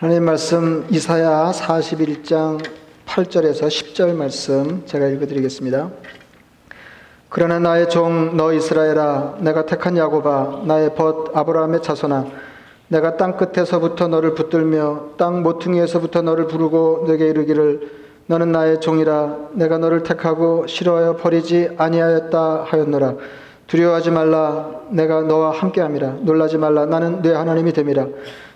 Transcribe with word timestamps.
하나님 0.00 0.24
말씀 0.24 0.86
이사야 0.88 1.50
41장 1.52 2.58
8절에서 3.04 3.66
10절 3.66 4.14
말씀 4.14 4.82
제가 4.86 5.06
읽어드리겠습니다. 5.08 5.90
그러나 7.28 7.58
나의 7.58 7.90
종 7.90 8.34
너 8.34 8.50
이스라엘아 8.54 9.36
내가 9.40 9.66
택한 9.66 9.98
야곱아 9.98 10.62
나의 10.64 10.94
벗 10.94 11.36
아브라함의 11.36 11.82
자손아 11.82 12.28
내가 12.88 13.18
땅 13.18 13.36
끝에서부터 13.36 14.08
너를 14.08 14.32
붙들며 14.32 15.16
땅 15.18 15.42
모퉁이에서부터 15.42 16.22
너를 16.22 16.46
부르고 16.46 17.04
내게 17.06 17.28
이르기를 17.28 17.90
너는 18.26 18.52
나의 18.52 18.80
종이라 18.80 19.50
내가 19.52 19.76
너를 19.76 20.02
택하고 20.02 20.66
싫어하여 20.66 21.16
버리지 21.16 21.72
아니하였다 21.76 22.64
하였노라. 22.66 23.16
두려워하지 23.66 24.12
말라 24.12 24.70
내가 24.88 25.20
너와 25.20 25.50
함께함이라. 25.50 26.20
놀라지 26.22 26.56
말라 26.56 26.86
나는 26.86 27.20
내 27.20 27.34
하나님이 27.34 27.74
됨이라 27.74 28.06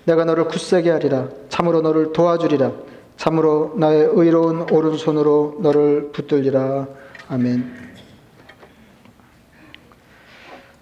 내가 0.04 0.24
너를 0.24 0.46
굳세게 0.48 0.90
하리라. 0.90 1.28
참으로 1.48 1.80
너를 1.80 2.12
도와주리라. 2.12 2.72
참으로 3.16 3.74
나의 3.76 4.08
의로운 4.12 4.70
오른손으로 4.70 5.58
너를 5.60 6.10
붙들리라. 6.12 6.86
아멘. 7.28 7.84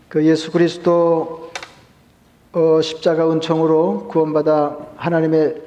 그 0.08 0.24
예수 0.24 0.50
그리스도 0.50 1.50
어, 2.52 2.82
십자가 2.82 3.30
은총으로 3.30 4.08
구원받아 4.08 4.76
하나님의 4.96 5.62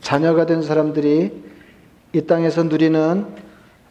자녀가 0.00 0.46
된 0.46 0.62
사람들이 0.62 1.44
이 2.12 2.20
땅에서 2.22 2.64
누리는 2.64 3.26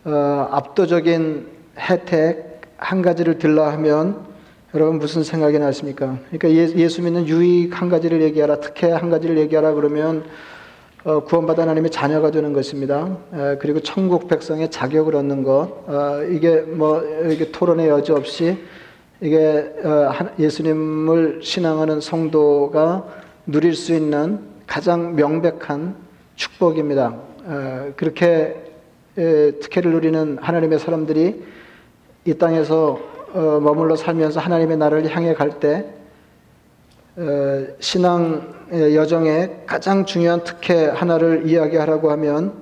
어, 0.06 0.48
압도적인 0.52 1.48
혜택 1.78 2.62
한 2.78 3.02
가지를 3.02 3.38
들라 3.38 3.72
하면 3.74 4.33
여러분 4.76 4.98
무슨 4.98 5.22
생각이 5.22 5.60
나십니까? 5.60 6.18
그러니까 6.32 6.50
예, 6.50 6.88
수 6.90 7.04
믿는 7.04 7.28
유익 7.28 7.80
한 7.80 7.90
가지를 7.90 8.24
얘기하라, 8.24 8.60
특혜 8.60 8.92
한 8.92 9.12
가지를 9.12 9.38
얘기하라 9.38 9.76
그러면 9.76 10.24
어, 11.04 11.20
구원받아 11.20 11.62
하나님의 11.62 11.92
자녀가 11.92 12.32
되는 12.32 12.54
것입니다. 12.54 13.16
에, 13.34 13.58
그리고 13.60 13.82
천국 13.82 14.28
백성의 14.28 14.72
자격을 14.72 15.16
얻는 15.16 15.44
것, 15.44 15.84
어, 15.86 16.24
이게 16.24 16.62
뭐 16.62 17.04
이게 17.30 17.52
토론의 17.52 17.88
여지 17.88 18.14
없이 18.14 18.58
이게 19.22 19.72
어, 19.84 20.12
예수님을 20.40 21.42
신앙하는 21.44 22.02
성도가 22.02 23.06
누릴 23.46 23.76
수 23.76 23.94
있는 23.94 24.40
가장 24.66 25.16
명백한 25.16 25.96
축복입니다. 26.36 27.16
어, 27.46 27.94
그렇게 27.96 28.56
특혜를 29.16 29.92
누리는 29.92 30.40
하나님의 30.42 30.80
사람들이 30.80 31.44
이 32.26 32.34
땅에서 32.34 33.13
어, 33.34 33.60
머물러 33.60 33.96
살면서 33.96 34.40
하나님의 34.40 34.78
나라를 34.78 35.16
향해 35.16 35.34
갈때 35.34 35.86
신앙 37.80 38.54
여정의 38.72 39.64
가장 39.68 40.06
중요한 40.06 40.44
특혜 40.44 40.86
하나를 40.86 41.48
이야기하라고 41.48 42.10
하면 42.12 42.54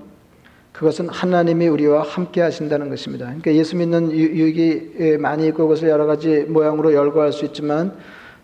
그것은 0.73 1.07
하나님이 1.07 1.67
우리와 1.67 2.03
함께 2.03 2.41
하신다는 2.41 2.89
것입니다. 2.89 3.25
그러니까 3.25 3.53
예수 3.53 3.77
믿는 3.77 4.11
유익이 4.11 5.17
많이 5.19 5.47
있고 5.47 5.63
그것을 5.63 5.89
여러 5.89 6.05
가지 6.05 6.45
모양으로 6.49 6.93
열거할 6.93 7.31
수 7.31 7.45
있지만 7.45 7.95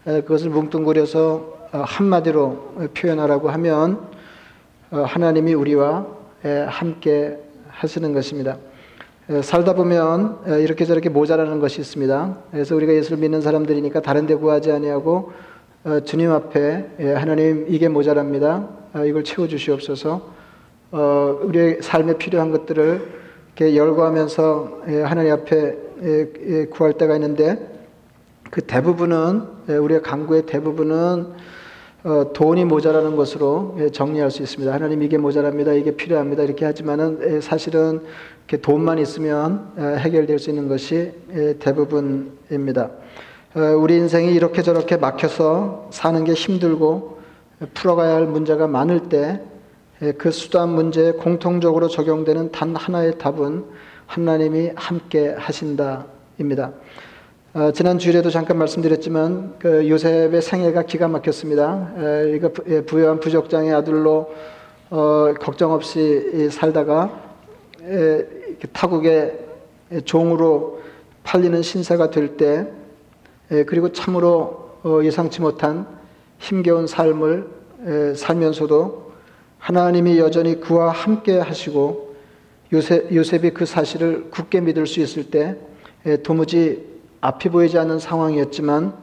그것을 0.06 0.50
뭉뚱그려서 0.50 1.58
어, 1.74 1.84
한마디로 1.86 2.92
표현하라고 2.94 3.50
하면 3.50 4.08
어, 4.90 5.02
하나님이 5.02 5.54
우리와 5.54 6.08
함께 6.68 7.38
하시는 7.70 8.14
것입니다. 8.14 8.58
살다 9.42 9.74
보면 9.74 10.38
이렇게 10.62 10.86
저렇게 10.86 11.10
모자라는 11.10 11.60
것이 11.60 11.82
있습니다. 11.82 12.38
그래서 12.52 12.76
우리가 12.76 12.94
예수를 12.94 13.18
믿는 13.18 13.42
사람들이니까 13.42 14.02
다른 14.02 14.26
데 14.26 14.36
구하지 14.36 14.72
아니하고 14.72 15.34
어, 15.84 16.00
주님 16.02 16.32
앞에 16.32 17.16
하나님 17.18 17.66
이게 17.68 17.90
모자랍니다. 17.90 18.70
이걸 19.06 19.24
채워 19.26 19.48
주시옵소서. 19.48 20.22
우리의 21.44 21.80
삶에 21.82 22.18
필요한 22.18 22.52
것들을 22.52 23.02
이렇게 23.58 23.76
열거하면서 23.76 24.82
하나님 25.06 25.34
앞에 25.34 26.68
구할 26.70 26.94
때가 26.94 27.16
있는데 27.16 27.70
그 28.50 28.62
대부분은 28.62 29.42
우리의 29.68 30.02
강구의 30.04 30.46
대부분은 30.46 31.34
어, 32.04 32.32
돈이 32.34 32.66
모자라는 32.66 33.16
것으로 33.16 33.76
예, 33.80 33.90
정리할 33.90 34.32
수 34.32 34.44
있습니다. 34.44 34.74
하나님 34.74 35.04
이게 35.04 35.18
모자랍니다. 35.18 35.74
이게 35.74 35.96
필요합니다. 35.96 36.44
이렇게 36.44 36.66
하지만은 36.66 37.20
예, 37.24 37.42
사실은 37.42 38.02
돈만 38.62 39.00
있으면 39.00 39.72
예, 39.78 39.98
해결될 40.00 40.40
수 40.40 40.50
있는 40.50 40.68
것이 40.68 41.12
대부분입니다. 41.60 42.92
어, 43.56 43.62
우리 43.80 43.98
인생이 43.98 44.34
이렇게 44.34 44.62
저렇게 44.62 44.98
막혀서 44.98 45.90
사는 45.92 46.24
게 46.24 46.34
힘들고 46.34 47.18
풀어가야 47.74 48.16
할 48.16 48.28
문제가 48.28 48.68
많을 48.68 49.10
때 49.10 49.42
그 50.18 50.32
수단 50.32 50.70
문제에 50.70 51.14
공통적으로 51.14 51.88
적용되는 51.88 52.52
단 52.52 52.76
하나의 52.76 53.18
답은 53.18 53.66
하나님이 54.06 54.72
함께 54.76 55.30
하신다입니다. 55.38 56.74
어, 57.54 57.72
지난 57.72 57.98
주일에도 57.98 58.30
잠깐 58.30 58.58
말씀드렸지만 58.58 59.56
그 59.58 59.90
요셉의 59.90 60.42
생애가 60.42 60.84
기가 60.84 61.08
막혔습니다. 61.08 61.94
에, 61.98 62.36
이거 62.36 62.52
예, 62.68 62.82
부유한 62.82 63.22
부족장의 63.22 63.74
아들로 63.74 64.34
어, 64.90 65.34
걱정 65.40 65.72
없이 65.72 66.50
살다가 66.52 67.22
에, 67.84 68.26
타국의 68.74 69.40
종으로 70.04 70.82
팔리는 71.24 71.62
신세가 71.62 72.10
될 72.10 72.36
때, 72.36 72.68
그리고 73.66 73.94
참으로 73.94 74.72
어, 74.84 75.00
예상치 75.04 75.40
못한 75.42 75.88
힘겨운 76.40 76.86
삶을 76.86 77.48
에, 77.86 78.14
살면서도 78.14 79.14
하나님이 79.58 80.20
여전히 80.20 80.60
그와 80.60 80.92
함께 80.92 81.40
하시고 81.40 82.14
요셉, 82.74 83.16
요셉이 83.16 83.52
그 83.52 83.66
사실을 83.66 84.30
굳게 84.32 84.60
믿을 84.62 84.86
수 84.86 85.00
있을 85.00 85.30
때 85.30 85.56
도무지 86.24 86.97
앞이 87.22 87.50
보이지 87.50 87.78
않는 87.80 88.00
상황이었지만 88.00 88.94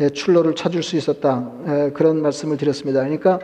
예, 0.00 0.08
출로를 0.10 0.54
찾을 0.54 0.82
수 0.82 0.96
있었다 0.96 1.50
예, 1.66 1.90
그런 1.92 2.22
말씀을 2.22 2.56
드렸습니다. 2.56 3.00
그러니까 3.00 3.38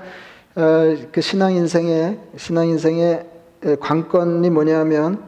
어, 0.57 0.97
그 1.13 1.21
신앙 1.21 1.53
인생의 1.53 2.19
신앙 2.37 2.69
인생의 2.69 3.27
예, 3.67 3.77
관건이 3.77 4.51
뭐냐면 4.51 5.23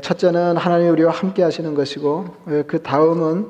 첫째는 0.00 0.56
하나님 0.56 0.90
우리와 0.90 1.12
함께 1.12 1.42
하시는 1.42 1.74
것이고 1.74 2.64
그 2.66 2.82
다음은 2.82 3.48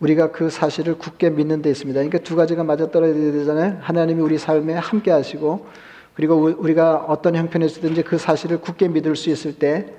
우리가 0.00 0.32
그 0.32 0.48
사실을 0.48 0.96
굳게 0.96 1.28
믿는 1.28 1.60
데 1.60 1.68
있습니다. 1.68 1.98
그러니까 1.98 2.18
두 2.18 2.34
가지가 2.34 2.64
맞아떨어져야 2.64 3.32
되잖아요. 3.32 3.78
하나님이 3.80 4.22
우리 4.22 4.38
삶에 4.38 4.72
함께 4.72 5.10
하시고 5.10 5.66
그리고 6.14 6.36
우리가 6.36 7.04
어떤 7.08 7.36
형편에서든지 7.36 8.02
그 8.02 8.16
사실을 8.16 8.62
굳게 8.62 8.88
믿을 8.88 9.16
수 9.16 9.28
있을 9.28 9.58
때 9.58 9.92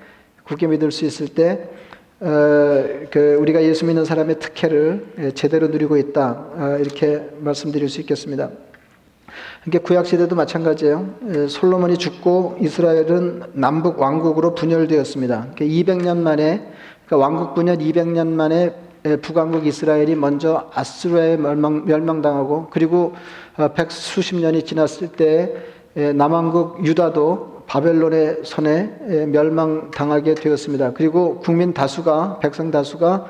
굳게 0.45 0.65
믿을 0.65 0.91
수 0.91 1.05
있을 1.05 1.27
때 1.27 1.61
어, 1.61 1.67
그 2.19 3.37
우리가 3.39 3.61
예수 3.63 3.85
믿는 3.85 4.03
사람의 4.03 4.39
특혜를 4.39 5.05
예, 5.19 5.31
제대로 5.31 5.67
누리고 5.67 5.97
있다 5.97 6.45
어, 6.55 6.77
이렇게 6.79 7.29
말씀드릴 7.39 7.89
수 7.89 8.01
있겠습니다. 8.01 8.49
그러니까 9.63 9.85
구약 9.85 10.07
시대도 10.07 10.35
마찬가지예요. 10.35 11.13
예, 11.29 11.47
솔로몬이 11.47 11.97
죽고 11.97 12.57
이스라엘은 12.59 13.43
남북 13.53 13.99
왕국으로 13.99 14.55
분열되었습니다. 14.55 15.49
200년 15.57 15.95
그러니까 15.95 16.15
만에 16.15 16.73
그러니까 17.05 17.17
왕국 17.17 17.53
분열 17.53 17.77
200년 17.77 18.29
만에 18.29 18.73
예, 19.05 19.15
북왕국 19.17 19.67
이스라엘이 19.67 20.15
먼저 20.15 20.71
아수르에 20.73 21.37
멸망, 21.37 21.85
멸망 21.85 22.23
당하고 22.23 22.69
그리고 22.71 23.13
어, 23.57 23.67
백수십 23.73 24.39
년이 24.39 24.63
지났을 24.63 25.09
때 25.09 25.53
남왕국 25.93 26.85
유다도 26.85 27.56
바벨론의 27.67 28.39
손에 28.43 29.25
멸망당하게 29.27 30.35
되었습니다. 30.35 30.93
그리고 30.93 31.39
국민 31.39 31.73
다수가 31.73 32.39
백성 32.39 32.71
다수가 32.71 33.25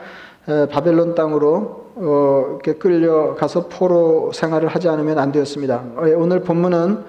바벨론 0.72 1.16
땅으로 1.16 1.88
어, 1.96 2.46
이렇게 2.52 2.74
끌려가서 2.74 3.68
포로 3.70 4.32
생활을 4.32 4.70
하지 4.70 4.88
않으면 4.88 5.18
안 5.18 5.32
되었습니다. 5.32 5.84
오늘 6.16 6.42
본문은 6.42 7.04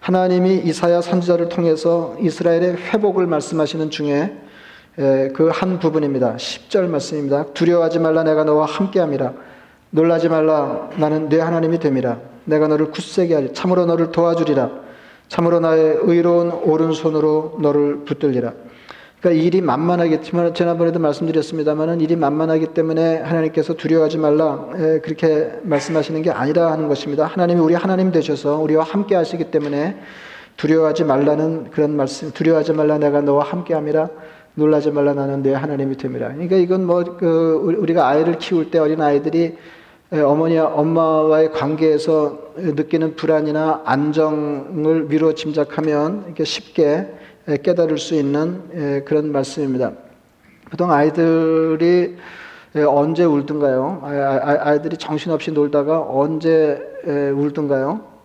하나님이 0.00 0.56
이사야 0.58 1.00
선지자를 1.00 1.48
통해서 1.48 2.14
이스라엘의 2.20 2.76
회복을 2.76 3.26
말씀하시는 3.26 3.90
중에 3.90 4.36
그 5.34 5.50
한 5.52 5.78
부분입니다. 5.78 6.36
10절 6.36 6.86
말씀입니다. 6.88 7.46
두려워하지 7.54 7.98
말라 7.98 8.22
내가 8.22 8.44
너와 8.44 8.66
함께함이라 8.66 9.32
놀라지 9.90 10.28
말라 10.28 10.90
나는 10.96 11.28
내 11.28 11.40
하나님이 11.40 11.78
됨이라 11.78 12.18
내가 12.44 12.68
너를 12.68 12.90
굳세게 12.90 13.34
하리 13.34 13.52
참으로 13.54 13.86
너를 13.86 14.10
도와주리라 14.12 14.85
참으로 15.28 15.60
나의 15.60 15.98
의로운 16.02 16.50
오른손으로 16.50 17.58
너를 17.60 18.04
붙들리라. 18.04 18.52
그러니까 19.20 19.44
일이 19.44 19.60
만만하겠지만 19.60 20.54
지난번에도 20.54 20.98
말씀드렸습니다만은 21.00 22.00
일이 22.00 22.16
만만하기 22.16 22.68
때문에 22.74 23.20
하나님께서 23.20 23.74
두려워하지 23.74 24.18
말라 24.18 24.68
그렇게 25.02 25.52
말씀하시는 25.62 26.22
게 26.22 26.30
아니라 26.30 26.70
하는 26.70 26.86
것입니다. 26.88 27.24
하나님이 27.24 27.60
우리 27.60 27.74
하나님 27.74 28.12
되셔서 28.12 28.58
우리와 28.58 28.84
함께 28.84 29.14
하시기 29.16 29.50
때문에 29.50 29.96
두려워하지 30.56 31.04
말라는 31.04 31.70
그런 31.70 31.96
말씀. 31.96 32.30
두려워하지 32.32 32.72
말라 32.74 32.98
내가 32.98 33.20
너와 33.20 33.44
함께 33.44 33.74
함이라 33.74 34.08
놀라지 34.54 34.90
말라 34.90 35.12
나는 35.12 35.42
내 35.42 35.52
하나님이 35.52 35.96
됨이라. 35.96 36.28
그러니까 36.28 36.56
이건 36.56 36.86
뭐 36.86 37.02
그 37.18 37.76
우리가 37.78 38.08
아이를 38.08 38.38
키울 38.38 38.70
때 38.70 38.78
어린 38.78 39.00
아이들이 39.02 39.40
예, 39.42 39.56
어머니와 40.12 40.66
엄마와의 40.66 41.50
관계에서 41.52 42.38
느끼는 42.56 43.16
불안이나 43.16 43.82
안정을 43.84 45.04
미루어 45.08 45.34
짐작하면 45.34 46.24
이렇게 46.26 46.44
쉽게 46.44 47.08
예, 47.48 47.56
깨달을 47.58 47.98
수 47.98 48.14
있는 48.14 48.62
예, 48.74 49.02
그런 49.04 49.30
말씀입니다. 49.32 49.92
보통 50.70 50.90
아이들이 50.90 52.16
언제 52.88 53.24
울든가요? 53.24 54.00
아, 54.02 54.08
아, 54.08 54.68
아이들이 54.68 54.96
정신없이 54.96 55.52
놀다가 55.52 56.04
언제 56.08 56.82
울든가요? 57.06 58.15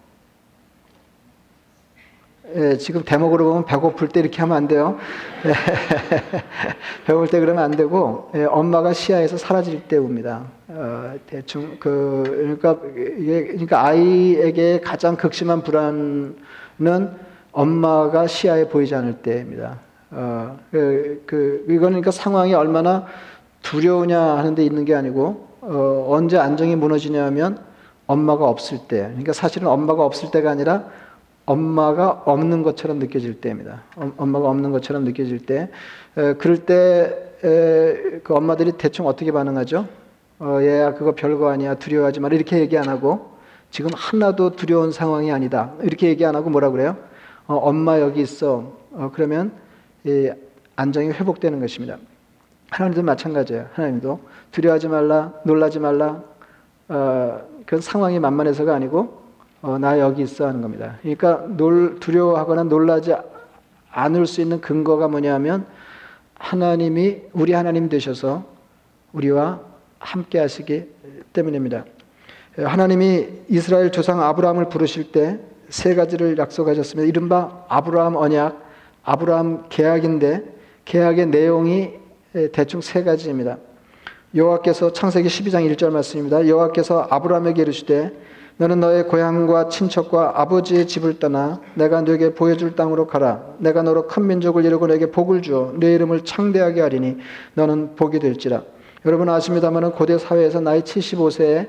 예, 2.56 2.77
지금 2.77 3.03
대목으로 3.03 3.45
보면 3.45 3.65
배고플 3.65 4.09
때 4.09 4.19
이렇게 4.19 4.42
하면 4.42 4.57
안 4.57 4.68
돼요. 4.68 4.98
예, 5.45 5.53
배고플 7.06 7.27
때 7.30 7.39
그러면 7.39 7.63
안 7.63 7.71
되고 7.71 8.30
예, 8.36 8.44
엄마가 8.44 8.94
시야에서 8.94 9.38
사라질 9.38 9.81
때 9.88 9.98
웁니다. 9.98 10.44
어, 10.68 11.13
대충 11.27 11.77
그 11.80 12.57
그러니까 12.62 12.77
이게 13.18 13.48
그러니까 13.48 13.86
아이에게 13.86 14.81
가장 14.81 15.15
극심한 15.15 15.63
불안은 15.63 16.36
엄마가 17.51 18.27
시야에 18.27 18.68
보이지 18.68 18.95
않을 18.95 19.21
때입니다. 19.21 19.80
어, 20.12 20.57
그, 20.71 21.24
그 21.25 21.65
이거는 21.68 22.01
그러니까 22.01 22.12
상황이 22.12 22.54
얼마나 22.54 23.06
두려우냐 23.62 24.19
하는데 24.19 24.63
있는 24.63 24.86
게 24.86 24.95
아니고 24.95 25.47
어, 25.62 26.06
언제 26.09 26.38
안정이 26.38 26.75
무너지냐면 26.75 27.59
엄마가 28.07 28.45
없을 28.45 28.80
때. 28.88 29.04
그러니까 29.04 29.31
사실은 29.33 29.68
엄마가 29.68 30.04
없을 30.04 30.31
때가 30.31 30.51
아니라 30.51 30.86
엄마가 31.51 32.24
없는 32.25 32.63
것처럼 32.63 33.00
느껴질 33.00 33.42
때입니다. 33.42 33.83
엄마가 34.18 34.50
없는 34.50 34.71
것처럼 34.71 35.03
느껴질 35.03 35.45
때, 35.45 35.69
에, 36.18 36.33
그럴 36.33 36.57
때 36.65 37.31
그 37.42 38.36
엄마들이 38.36 38.74
대충 38.74 39.07
어떻게 39.07 39.31
반응하죠? 39.31 39.88
어, 40.39 40.59
얘야 40.62 40.94
그거 40.94 41.13
별거 41.15 41.50
아니야 41.50 41.75
두려워하지 41.75 42.19
마라 42.19 42.36
이렇게 42.36 42.59
얘기 42.59 42.77
안 42.77 42.88
하고 42.88 43.31
지금 43.71 43.89
하나도 43.95 44.56
두려운 44.56 44.92
상황이 44.92 45.31
아니다 45.31 45.74
이렇게 45.81 46.07
얘기 46.07 46.25
안 46.25 46.36
하고 46.36 46.50
뭐라 46.50 46.69
그래요? 46.69 46.98
어, 47.48 47.56
엄마 47.56 48.00
여기 48.00 48.21
있어. 48.21 48.77
어, 48.92 49.12
그러면 49.13 49.51
이 50.04 50.30
안정이 50.75 51.09
회복되는 51.09 51.59
것입니다. 51.59 51.97
하나님도 52.69 53.04
마찬가지예요. 53.04 53.68
하나님도 53.74 54.19
두려워하지 54.51 54.88
말라, 54.88 55.33
놀라지 55.44 55.80
말라. 55.80 56.24
어, 56.89 57.42
그런 57.65 57.81
상황이 57.81 58.19
만만해서가 58.19 58.74
아니고 58.74 59.20
어, 59.62 59.78
나 59.78 60.00
여기 60.00 60.24
있어 60.24 60.48
하는 60.48 60.62
겁니다. 60.62 60.98
그러니까 61.02 61.46
놀, 61.50 62.00
두려워하거나 62.00 62.63
놀라지 62.63 63.13
않을 63.92 64.25
수 64.25 64.42
있는 64.42 64.62
근거가 64.62 65.08
뭐냐면 65.08 65.66
하나님이 66.36 67.22
우리 67.34 67.54
하나님 67.54 67.90
되셔서 67.90 68.46
우리와 69.13 69.60
함께 70.00 70.40
하시기 70.40 70.86
때문입니다. 71.34 71.86
하나님이 72.58 73.28
이스라엘 73.50 73.92
조상 73.92 74.22
아브라함을 74.22 74.69
부르실 74.69 75.12
때 75.12 75.52
세 75.72 75.96
가지를 75.96 76.38
약속하셨습니다. 76.38 77.07
이른바 77.07 77.66
아브라함 77.69 78.18
언약, 78.18 78.62
아브라함 79.04 79.66
계약인데 79.69 80.44
계약의 80.86 81.28
내용이 81.28 81.92
대충 82.52 82.81
세 82.81 83.04
가지입니다. 83.04 83.57
여호와께서 84.36 84.94
창세기 84.94 85.30
12장 85.30 85.66
1절 85.74 85.92
말씀입니다. 85.92 86.48
여호와께서 86.48 87.07
아브라함에게 87.10 87.62
이르시되 87.62 88.12
너는 88.57 88.80
너의 88.80 89.07
고향과 89.07 89.69
친척과 89.69 90.39
아버지의 90.39 90.88
집을 90.88 91.19
떠나 91.19 91.62
내가 91.74 92.01
너에게 92.01 92.33
보여줄 92.33 92.75
땅으로 92.75 93.07
가라. 93.07 93.42
내가 93.57 93.81
너로 93.81 94.07
큰 94.07 94.27
민족을 94.27 94.65
이루고 94.65 94.88
너에게 94.88 95.12
복을 95.12 95.42
주어 95.42 95.74
내 95.75 95.94
이름을 95.94 96.24
창대하게 96.24 96.81
하리니 96.81 97.18
너는 97.56 97.95
복이 97.95 98.19
될지라. 98.19 98.62
여러분 99.06 99.30
아십니다만 99.30 99.92
고대 99.94 100.18
사회에서 100.18 100.62
나이 100.62 100.81
75세에 100.81 101.68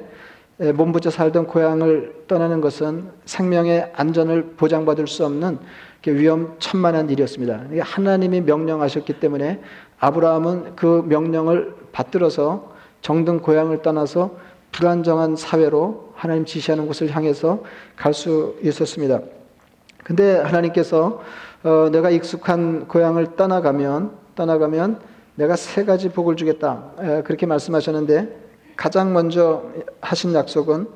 몸부쳐 0.75 1.11
살던 1.11 1.47
고향을 1.47 2.25
떠나는 2.29 2.61
것은 2.61 3.09
생명의 3.25 3.91
안전을 3.95 4.55
보장받을 4.57 5.07
수 5.07 5.25
없는 5.25 5.59
위험 6.07 6.57
천만한 6.59 7.09
일이었습니다. 7.09 7.65
하나님이 7.81 8.43
명령하셨기 8.43 9.15
때문에 9.15 9.61
아브라함은 9.99 10.77
그 10.77 11.05
명령을 11.07 11.75
받들어서 11.93 12.73
정든 13.01 13.41
고향을 13.41 13.83
떠나서 13.83 14.37
불안정한 14.73 15.37
사회로 15.37 16.12
하나님 16.23 16.45
지시하는 16.45 16.87
곳을 16.87 17.11
향해서 17.11 17.65
갈 17.97 18.15
수 18.15 18.55
있었습니다. 18.63 19.23
근데 20.05 20.37
하나님께서 20.37 21.21
어, 21.65 21.89
내가 21.91 22.11
익숙한 22.11 22.87
고향을 22.87 23.35
떠나가면 23.35 24.13
떠나가면 24.37 25.01
내가 25.35 25.57
세 25.57 25.85
가지 25.85 26.11
복을 26.11 26.37
주겠다 26.37 26.93
에, 27.01 27.23
그렇게 27.23 27.47
말씀하셨는데 27.47 28.37
가장 28.77 29.13
먼저 29.13 29.65
하신 30.01 30.33
약속은 30.35 30.87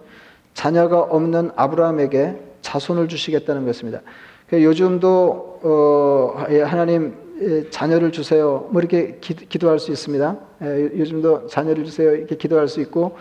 자녀가 0.55 1.01
없는 1.01 1.51
아브라함에게 1.57 2.37
자손을 2.63 3.09
주시겠다는 3.09 3.67
것입니다. 3.67 4.03
그러니까 4.47 4.69
요즘도 4.71 5.61
어, 5.65 6.45
예, 6.51 6.63
하나님 6.63 7.17
예, 7.41 7.69
자녀를 7.71 8.13
주세요. 8.13 8.69
뭐 8.71 8.81
이렇게 8.81 9.19
기, 9.21 9.59
도할수 9.59 9.91
있습니다. 9.91 10.37
예, 10.63 10.67
요즘도 10.99 11.49
자녀를 11.49 11.85
주세요. 11.85 12.15
이렇게 12.15 12.37
기도할 12.37 12.69
수 12.69 12.81
있고 12.81 13.17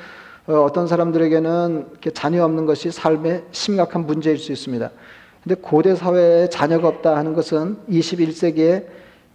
어, 0.47 0.61
어떤 0.61 0.87
사람들에게는 0.87 1.87
자녀 2.13 2.43
없는 2.43 2.65
것이 2.65 2.91
삶의 2.91 3.45
심각한 3.51 4.05
문제일 4.05 4.37
수 4.37 4.51
있습니다. 4.51 4.91
근데 5.43 5.55
고대 5.61 5.95
사회에 5.95 6.49
자녀가 6.49 6.87
없다 6.87 7.15
하는 7.15 7.33
것은 7.33 7.77
21세기에 7.89 8.85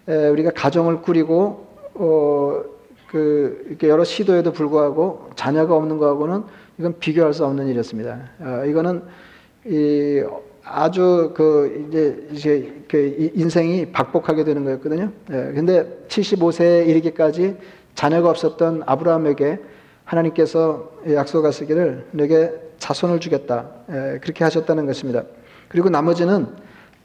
우리가 0.06 0.50
가정을 0.50 1.02
꾸리고 1.02 1.66
어, 1.94 2.62
그 3.08 3.64
이렇게 3.68 3.88
여러 3.88 4.04
시도에도 4.04 4.52
불구하고 4.52 5.30
자녀가 5.34 5.74
없는 5.76 5.98
거하고는 5.98 6.44
이건 6.78 6.98
비교할 6.98 7.34
수 7.34 7.44
없는 7.44 7.66
일이었습니다. 7.68 8.20
어, 8.40 8.64
이거는 8.66 9.02
이 9.66 10.22
아주 10.62 11.32
그 11.34 11.86
이제 11.88 12.28
이제 12.32 12.82
그 12.88 13.30
인생이 13.34 13.90
박복하게 13.92 14.44
되는 14.44 14.64
거였거든요. 14.64 15.10
예, 15.30 15.52
근데 15.54 16.04
75세에 16.08 16.86
이르기까지 16.88 17.56
자녀가 17.94 18.30
없었던 18.30 18.84
아브라함에게 18.86 19.58
하나님께서 20.10 20.90
약속하시기를 21.08 22.08
내게 22.12 22.52
자손을 22.78 23.20
주겠다. 23.20 23.66
그렇게 24.20 24.44
하셨다는 24.44 24.86
것입니다. 24.86 25.22
그리고 25.68 25.88
나머지는 25.88 26.48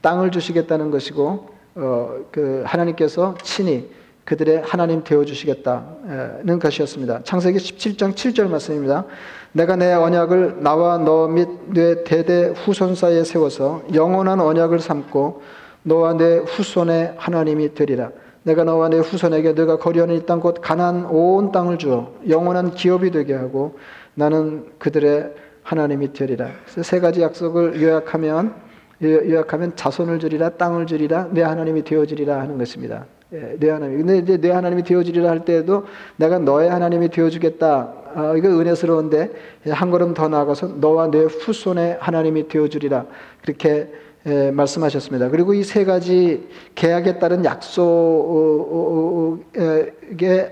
땅을 0.00 0.30
주시겠다는 0.30 0.90
것이고, 0.90 1.48
어, 1.76 2.16
그 2.32 2.62
하나님께서 2.66 3.36
친히 3.42 3.90
그들의 4.24 4.62
하나님 4.64 5.04
되어 5.04 5.24
주시겠다는 5.24 6.58
것이었습니다. 6.58 7.20
창세기 7.22 7.58
17장 7.58 8.14
7절 8.14 8.48
말씀입니다. 8.48 9.04
내가 9.52 9.76
내 9.76 9.92
언약을 9.92 10.62
나와 10.62 10.98
너 10.98 11.28
및 11.28 11.48
내 11.68 12.02
대대 12.02 12.52
후손 12.56 12.94
사이에 12.96 13.22
세워서 13.24 13.84
영원한 13.94 14.40
언약을 14.40 14.80
삼고 14.80 15.42
너와 15.84 16.14
내 16.14 16.38
후손의 16.38 17.14
하나님이 17.16 17.74
되리라. 17.74 18.10
내가 18.46 18.62
너와 18.62 18.88
내 18.88 18.98
후손에게 18.98 19.52
너가 19.52 19.76
거리하는 19.78 20.14
이 20.14 20.20
땅 20.24 20.40
곧 20.40 20.58
가난 20.62 21.04
온 21.06 21.50
땅을 21.50 21.78
주어 21.78 22.12
영원한 22.28 22.70
기업이 22.74 23.10
되게 23.10 23.34
하고 23.34 23.76
나는 24.14 24.66
그들의 24.78 25.34
하나님이 25.64 26.12
되리라. 26.12 26.50
세 26.66 27.00
가지 27.00 27.22
약속을 27.22 27.82
요약하면 27.82 28.54
요약하면 29.02 29.74
자손을 29.74 30.20
주리라 30.20 30.50
땅을 30.50 30.86
주리라 30.86 31.28
내 31.32 31.42
하나님이 31.42 31.82
되어주리라 31.82 32.38
하는 32.40 32.56
것입니다. 32.56 33.06
예, 33.32 33.56
내 33.58 33.70
하나님. 33.70 33.98
근데 33.98 34.18
이제 34.18 34.36
내 34.36 34.52
하나님이 34.52 34.84
되어주리라 34.84 35.28
할 35.28 35.44
때에도 35.44 35.84
내가 36.14 36.38
너의 36.38 36.70
하나님이 36.70 37.08
되어주겠다. 37.08 37.92
아, 38.14 38.34
이거 38.36 38.48
은혜스러운데 38.48 39.30
한 39.70 39.90
걸음 39.90 40.14
더 40.14 40.28
나아가서 40.28 40.76
너와 40.80 41.10
내 41.10 41.24
후손의 41.24 41.98
하나님이 42.00 42.46
되어주리라. 42.46 43.06
그렇게 43.42 43.90
예, 44.26 44.50
말씀하셨습니다. 44.50 45.28
그리고 45.30 45.54
이 45.54 45.62
세 45.62 45.84
가지 45.84 46.48
계약에 46.74 47.18
따른 47.18 47.44
약속의 47.44 49.40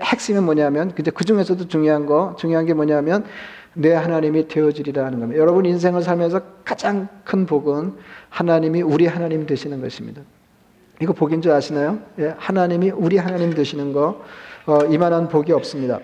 핵심은 0.01 0.43
뭐냐면, 0.43 0.93
그 0.93 1.25
중에서도 1.25 1.67
중요한 1.67 2.05
거, 2.05 2.35
중요한 2.37 2.65
게 2.65 2.73
뭐냐면, 2.73 3.25
내 3.73 3.93
하나님이 3.93 4.47
되어지리라 4.47 5.05
하는 5.05 5.19
겁니다. 5.19 5.39
여러분 5.41 5.65
인생을 5.65 6.01
살면서 6.01 6.41
가장 6.63 7.09
큰 7.25 7.45
복은 7.45 7.95
하나님이 8.29 8.81
우리 8.81 9.05
하나님 9.05 9.45
되시는 9.45 9.81
것입니다. 9.81 10.21
이거 11.01 11.11
복인 11.11 11.41
줄 11.41 11.51
아시나요? 11.51 11.99
예, 12.19 12.33
하나님이 12.37 12.91
우리 12.91 13.17
하나님 13.17 13.53
되시는 13.53 13.91
거, 13.91 14.21
어, 14.65 14.79
이만한 14.85 15.27
복이 15.27 15.51
없습니다. 15.51 15.99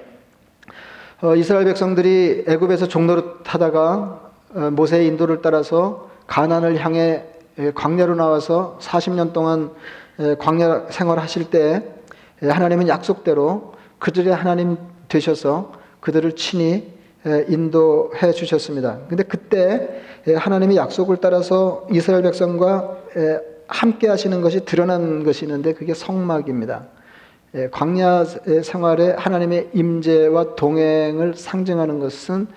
어, 1.22 1.36
이스라엘 1.36 1.63
백성들이 1.66 2.44
애굽에서 2.48 2.88
종노릇하다가 2.90 4.32
어, 4.54 4.60
모세의 4.72 5.08
인도를 5.08 5.42
따라서 5.42 6.10
가난을 6.28 6.84
향해 6.84 7.00
예, 7.01 7.30
광야로 7.70 8.15
나와서 8.15 8.77
40년 8.82 9.34
동안 9.34 9.72
예, 10.20 10.36
광야 10.36 10.88
생활하실 10.89 11.50
때 11.50 11.84
예, 12.44 12.50
하나님은 12.50 12.88
약속대로 12.88 13.74
그들의 14.00 14.34
하나님 14.34 14.77
되셔서 15.08 15.74
그들을 16.00 16.36
친히 16.36 16.94
인도해 17.50 18.32
주셨습니다. 18.32 19.01
근데 19.08 19.22
그때 19.22 20.01
하나님의 20.36 20.75
약속을 20.75 21.18
따라서 21.18 21.86
이스라엘 21.91 22.24
백성과 22.24 22.98
함께 23.68 24.08
하시는 24.08 24.41
것이 24.41 24.65
드러난 24.65 25.24
것이 25.24 25.46
있는데 25.46 25.74
그게 25.74 25.94
성막입니다. 25.94 26.88
광야 27.70 28.25
생활에 28.63 29.12
하나님의 29.12 29.70
임재와 29.74 30.56
동행을 30.56 31.36
상징하는 31.36 32.00
것은 32.00 32.48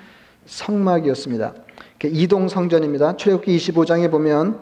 성막이었습니다. 0.46 1.52
이동 2.04 2.48
성전입니다. 2.48 3.16
출애굽기 3.16 3.56
25장에 3.56 4.10
보면 4.10 4.58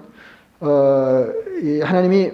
어, 0.65 1.27
하나님이 1.83 2.31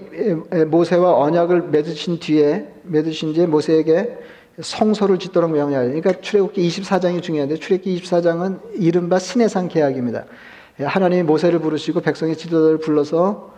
모세와 0.67 1.17
언약을 1.17 1.63
맺으신 1.71 2.19
뒤에 2.19 2.69
맺으신 2.83 3.33
뒤에 3.33 3.47
모세에게 3.47 4.19
성소를 4.61 5.19
짓도록 5.19 5.51
명령하요. 5.51 5.89
그러니까 5.89 6.21
출애굽기 6.21 6.69
24장이 6.69 7.23
중요한데 7.23 7.57
출애굽기 7.57 8.03
24장은 8.03 8.61
이른바 8.75 9.19
신해상 9.19 9.69
계약입니다. 9.69 10.27
하나님이 10.79 11.23
모세를 11.23 11.59
부르시고 11.61 12.01
백성의 12.01 12.37
지도자를 12.37 12.79
불러서 12.79 13.55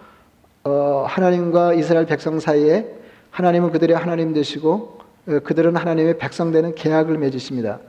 어, 0.63 1.05
하나님과 1.09 1.75
이스라엘 1.75 2.07
백성 2.07 2.39
사이에 2.39 2.87
하나님은 3.31 3.73
그들의 3.73 3.97
하나님 3.97 4.33
되시고 4.33 4.99
어, 5.27 5.39
그들은 5.43 5.75
하나님의 5.75 6.19
백성 6.19 6.53
되는 6.53 6.77
계약을 6.77 7.19
맺으십니다. 7.19 7.81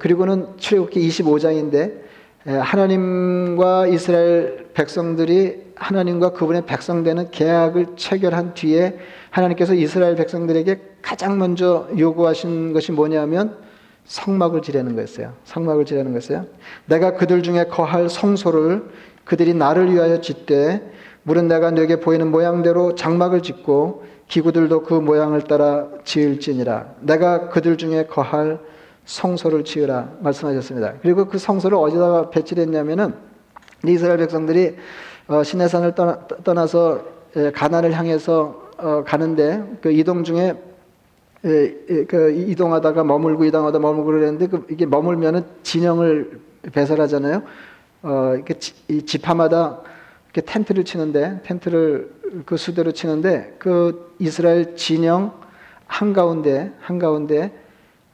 그리고는 0.00 0.56
출애굽기 0.56 1.08
25장인데 1.08 2.08
하나님과 2.48 3.88
이스라엘 3.88 4.68
백성들이 4.72 5.68
하나님과 5.74 6.30
그분의 6.30 6.64
백성 6.64 7.02
되는 7.02 7.30
계약을 7.30 7.96
체결한 7.96 8.54
뒤에 8.54 8.98
하나님께서 9.30 9.74
이스라엘 9.74 10.16
백성들에게 10.16 10.80
가장 11.02 11.38
먼저 11.38 11.88
요구하신 11.96 12.72
것이 12.72 12.92
뭐냐면 12.92 13.56
성막을 14.06 14.62
지려는 14.62 14.94
거였어요. 14.94 15.34
성막을 15.44 15.84
지려는 15.84 16.12
거였어요. 16.12 16.46
내가 16.86 17.14
그들 17.14 17.42
중에 17.42 17.64
거할 17.64 18.08
성소를 18.08 18.84
그들이 19.24 19.52
나를 19.52 19.92
위하여 19.92 20.22
짓되 20.22 20.80
물은 21.24 21.48
내가 21.48 21.70
내게 21.70 22.00
보이는 22.00 22.30
모양대로 22.30 22.94
장막을 22.94 23.42
짓고 23.42 24.04
기구들도 24.28 24.84
그 24.84 24.94
모양을 24.94 25.42
따라 25.42 25.88
지을지니라. 26.04 26.94
내가 27.00 27.50
그들 27.50 27.76
중에 27.76 28.06
거할 28.06 28.58
성소를 29.08 29.64
지으라 29.64 30.10
말씀하셨습니다. 30.20 30.94
그리고 31.00 31.24
그 31.26 31.38
성소를 31.38 31.78
어디다가 31.78 32.28
배치를 32.30 32.64
했냐면은 32.64 33.14
이스라엘 33.86 34.18
백성들이 34.18 34.76
어, 35.28 35.42
시내산을 35.42 35.94
떠나 36.44 36.66
서 36.66 37.02
가나를 37.54 37.92
향해서 37.92 38.68
어, 38.76 39.04
가는데 39.04 39.78
그 39.80 39.90
이동 39.90 40.24
중에 40.24 40.62
그 41.40 42.34
이동하다가 42.48 43.04
머물고 43.04 43.44
이동하다 43.44 43.78
머물고 43.78 44.04
그러는데 44.04 44.46
그 44.46 44.66
이게 44.70 44.84
머물면은 44.84 45.42
진영을 45.62 46.40
배설하잖아요. 46.72 47.42
어, 48.02 48.32
이렇게 48.34 48.54
지파마다 48.58 49.80
이렇게 50.26 50.42
텐트를 50.42 50.84
치는데 50.84 51.40
텐트를 51.44 52.10
그 52.44 52.58
수대로 52.58 52.92
치는데 52.92 53.56
그 53.58 54.14
이스라엘 54.18 54.76
진영 54.76 55.32
한 55.86 56.12
가운데 56.12 56.72
한 56.80 56.98
가운데 56.98 57.52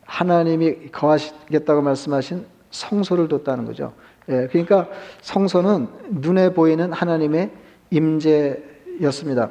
하나님이 0.06 0.90
거하시겠다고 0.92 1.82
말씀하신 1.82 2.44
성소를 2.70 3.28
뒀다는 3.28 3.64
거죠. 3.64 3.92
예, 4.28 4.48
그러니까 4.50 4.88
성소는 5.20 5.88
눈에 6.10 6.52
보이는 6.52 6.92
하나님의 6.92 7.50
임재였습니다. 7.90 9.50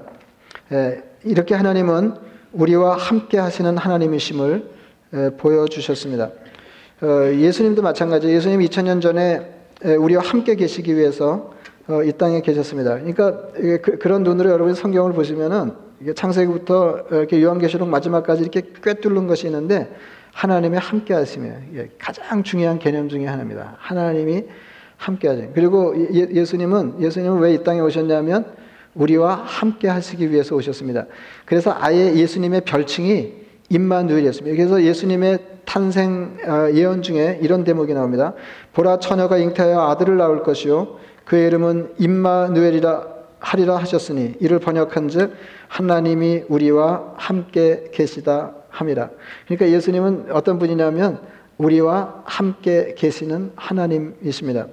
예, 0.72 1.04
이렇게 1.24 1.56
하나님은 1.56 2.16
우리와 2.54 2.98
함께 2.98 3.38
하시는 3.38 3.78
하나님이심을 3.78 4.70
예, 5.14 5.30
보여주셨습니다. 5.38 6.32
어, 7.02 7.32
예수님도 7.34 7.82
마찬가지. 7.82 8.28
예수님 8.28 8.60
2000년 8.62 9.02
전에 9.02 9.52
예, 9.86 9.96
우리와 9.96 10.24
함께 10.24 10.56
계시기 10.56 10.96
위해서 10.96 11.54
어, 11.88 12.02
이 12.04 12.14
땅에 12.14 12.42
계셨습니다. 12.42 12.96
그러니까 12.96 13.50
그, 13.52 14.08
런 14.08 14.24
눈으로 14.24 14.50
여러분 14.50 14.74
성경을 14.74 15.14
보시면은 15.14 15.74
창세기부터 16.16 17.06
이렇게 17.12 17.42
요한계시록 17.42 17.88
마지막까지 17.88 18.42
이렇게 18.42 18.62
꿰뚫는 18.82 19.28
것이 19.28 19.48
있는데 19.48 19.94
하나님의 20.34 20.80
함께 20.80 21.14
하심이 21.14 21.50
가장 21.98 22.44
중요한 22.44 22.80
개념 22.80 23.08
중의 23.08 23.28
하나입니다. 23.28 23.76
하나님이 23.78 24.44
함께 24.98 25.28
하심. 25.28 25.52
그리고 25.54 25.94
예, 26.14 26.46
수님은 26.46 27.02
예수님은 27.02 27.40
왜 27.40 27.54
이 27.54 27.64
땅에 27.64 27.80
오셨냐면 27.80 28.46
우리와 28.96 29.36
함께 29.36 29.88
하시기 29.88 30.32
위해서 30.32 30.56
오셨습니다. 30.56 31.06
그래서 31.46 31.76
아예 31.80 32.14
예수님의 32.16 32.62
별칭이 32.62 33.34
임마누엘이었습니다. 33.70 34.56
그래서 34.56 34.84
예수님의 34.84 35.40
탄생 35.66 36.38
어, 36.46 36.70
예언 36.74 37.02
중에 37.02 37.40
이런 37.42 37.64
대목이 37.64 37.94
나옵니다. 37.94 38.34
보라 38.74 39.00
처녀가 39.00 39.38
잉태하여 39.38 39.80
아들을 39.90 40.18
낳을 40.18 40.44
것이요 40.44 41.00
그의 41.26 41.48
이름은 41.48 41.94
임마누엘이라 42.00 43.14
하리라 43.40 43.78
하셨으니 43.78 44.36
이를 44.40 44.60
번역한즉 44.60 45.34
하나님이 45.68 46.44
우리와 46.48 47.14
함께 47.18 47.86
계시다 47.92 48.54
함이라. 48.74 49.10
그러니까 49.46 49.70
예수님은 49.70 50.32
어떤 50.32 50.60
분이냐면 50.60 51.20
우리와 51.58 52.24
함께 52.26 52.96
계시는 52.98 53.52
하나님이십니다. 53.56 54.68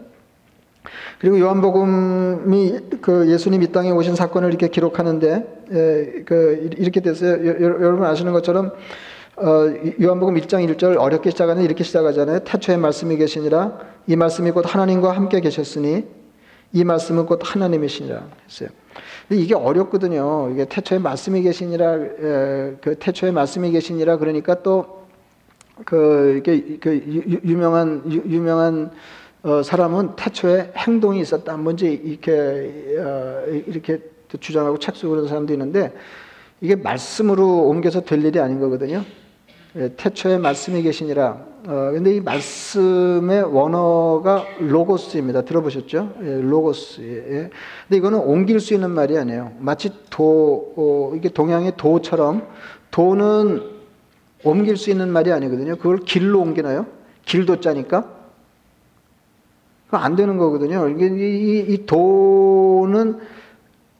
그리고 1.19 1.39
요한복음이 1.39 2.79
그 3.03 3.31
예수님 3.31 3.63
이 3.63 3.71
땅에 3.71 3.91
오신 3.91 4.17
사건을 4.17 4.49
이렇게 4.49 4.69
기록하는데 4.69 5.65
에, 5.71 6.23
그 6.25 6.71
이렇게 6.79 7.01
됐어요. 7.01 7.47
여, 7.47 7.61
여러분 7.61 8.05
아시는 8.05 8.33
것처럼 8.33 8.73
어, 9.37 9.67
요한복음 10.03 10.35
1장 10.37 10.67
1절 10.67 10.99
어렵게 10.99 11.31
시작하는 11.31 11.63
이렇게 11.63 11.85
시작하잖아요. 11.85 12.41
태초에 12.41 12.79
말씀이 12.79 13.17
계시니라 13.17 13.79
이 14.07 14.17
말씀이 14.17 14.51
곧 14.51 14.65
하나님과 14.67 15.13
함께 15.13 15.41
계셨으니 15.41 16.05
이 16.73 16.85
말씀은 16.85 17.27
곧 17.27 17.41
하나님이시니라 17.43 18.23
했어요. 18.49 18.69
이게 19.31 19.55
어렵거든요. 19.55 20.51
이게 20.53 20.65
태초에 20.65 20.99
말씀이 20.99 21.43
계시니라, 21.43 21.99
그 21.99 22.97
태초에 22.99 23.31
말씀이 23.31 23.71
계시니라 23.71 24.19
그러니까 24.19 24.63
또, 24.63 25.05
그, 25.85 26.37
이게, 26.39 26.79
그, 26.79 27.41
유 27.45 27.57
명한, 27.57 28.03
유 28.07 28.41
명한, 28.41 28.91
어, 29.43 29.63
사람은 29.63 30.17
태초에 30.17 30.73
행동이 30.77 31.21
있었다. 31.21 31.57
먼저 31.57 31.87
이렇게, 31.87 32.99
어, 32.99 33.45
이렇게 33.67 34.01
주장하고 34.39 34.79
책 34.79 34.97
쓰고 34.97 35.11
그런 35.11 35.29
사람도 35.29 35.53
있는데, 35.55 35.93
이게 36.61 36.77
말씀으로 36.77 37.67
옮겨서 37.69 38.03
될 38.03 38.23
일이 38.25 38.39
아닌 38.39 38.61
거거든요. 38.61 39.03
예, 39.77 39.93
태초에 39.97 40.39
말씀이 40.39 40.83
계시니라. 40.83 41.47
어, 41.69 41.91
근데 41.93 42.17
이 42.17 42.21
말씀의 42.21 43.55
원어가 43.55 44.45
로고스입니다. 44.59 45.43
들어보셨죠? 45.43 46.15
예, 46.23 46.41
로고스. 46.41 47.01
예. 47.03 47.51
근데 47.87 47.97
이거는 47.97 48.19
옮길 48.19 48.59
수 48.59 48.75
있는 48.75 48.91
말이 48.91 49.17
아니에요. 49.17 49.53
마치 49.59 49.91
도, 50.11 50.73
어, 50.77 51.13
이게 51.15 51.29
동양의 51.29 51.75
도처럼 51.77 52.49
도는 52.91 53.63
옮길 54.43 54.77
수 54.77 54.91
있는 54.91 55.11
말이 55.11 55.31
아니거든요. 55.31 55.77
그걸 55.77 55.99
길로 55.99 56.41
옮기나요? 56.41 56.87
길도 57.25 57.61
짜니까? 57.61 58.19
안 59.93 60.17
되는 60.17 60.37
거거든요. 60.37 60.89
이게 60.89 61.07
이, 61.07 61.67
이 61.69 61.87
도는 61.87 63.19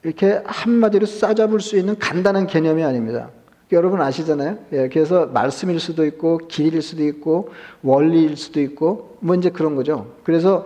이렇게 0.03 0.41
한마디로 0.45 1.05
싸잡을 1.05 1.59
수 1.61 1.77
있는 1.77 1.97
간단한 1.97 2.47
개념이 2.47 2.83
아닙니다. 2.83 3.29
여러분 3.71 4.01
아시잖아요. 4.01 4.57
예, 4.73 4.89
그래서 4.89 5.27
말씀일 5.27 5.79
수도 5.79 6.05
있고 6.05 6.37
길일 6.37 6.81
수도 6.81 7.03
있고 7.03 7.49
원리일 7.81 8.35
수도 8.37 8.61
있고 8.61 9.17
뭐 9.19 9.35
이제 9.35 9.49
그런 9.49 9.75
거죠. 9.75 10.07
그래서 10.23 10.65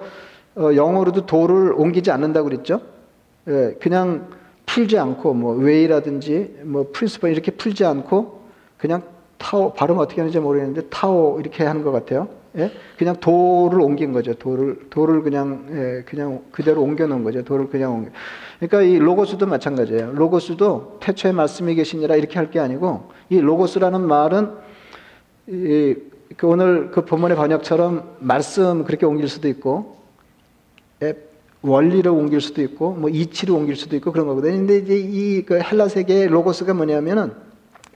어, 0.56 0.74
영어로도 0.74 1.26
도를 1.26 1.74
옮기지 1.74 2.12
않는다고 2.12 2.50
그랬죠. 2.50 2.82
예, 3.48 3.76
그냥 3.80 4.30
풀지 4.66 4.98
않고 4.98 5.34
뭐 5.34 5.56
way라든지 5.56 6.62
뭐 6.64 6.90
principle 6.92 7.27
이렇게 7.28 7.52
풀지 7.52 7.86
않고 7.86 8.42
그냥 8.78 9.04
Tao 9.38 9.74
발음 9.74 10.00
어떻게 10.00 10.22
하는지 10.22 10.40
모르겠는데 10.40 10.88
Tao 10.89 11.39
이렇게 11.40 11.64
하는 11.64 11.84
것 11.84 11.92
같아요. 11.92 12.28
예? 12.58 12.72
그냥 12.98 13.16
도를 13.20 13.82
옮긴 13.82 14.14
거죠. 14.14 14.34
도를 14.34 14.88
도를 14.90 15.22
그냥 15.24 15.66
예, 15.72 16.04
그냥 16.06 16.42
그대로 16.52 16.82
옮겨 16.84 17.06
놓은 17.06 17.24
거죠. 17.24 17.44
도를 17.44 17.68
그냥 17.70 17.94
옮겨. 17.94 18.12
그러니까 18.60 18.82
이 18.82 18.98
로고스도 18.98 19.46
마찬가지예요. 19.46 20.12
로고스도 20.14 21.00
태초에 21.02 21.32
말씀이 21.34 21.76
계시니라 21.76 22.16
이렇게 22.16 22.40
할 22.40 22.50
게 22.52 22.60
아니고 22.60 23.10
이 23.30 23.40
로고스라는 23.42 24.08
말은 24.08 24.52
이, 25.48 25.96
그 26.38 26.48
오늘 26.48 26.92
그 26.92 27.04
본문의 27.06 27.36
번역처럼 27.38 28.16
말씀 28.20 28.84
그렇게 28.86 29.06
옮길 29.06 29.28
수도 29.28 29.48
있고 29.50 29.98
예, 31.04 31.14
원리를 31.62 32.10
옮길 32.10 32.40
수도 32.40 32.62
있고 32.62 32.92
뭐 32.94 33.10
이치를 33.10 33.54
옮길 33.54 33.76
수도 33.76 33.96
있고 33.98 34.12
그런 34.12 34.28
거거든요. 34.28 34.54
근데 34.56 34.78
이제 34.78 34.96
이 34.98 35.44
그 35.46 35.60
헬라 35.60 35.90
세계의 35.90 36.28
로고스가 36.28 36.74
뭐냐면은 36.74 37.34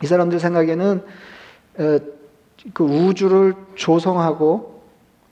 이 0.04 0.08
사람들 0.08 0.39
생각에는 0.39 1.01
어, 1.80 2.00
그 2.74 2.84
우주를 2.84 3.56
조성하고 3.75 4.82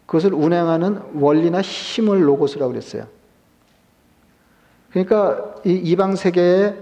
그것을 0.06 0.34
운행하는 0.34 1.02
원리나 1.16 1.62
힘을 1.62 2.28
로고스라고 2.28 2.72
그랬어요. 2.72 3.06
그러니까 4.90 5.56
이 5.66 5.74
이방 5.74 6.16
세계에 6.16 6.76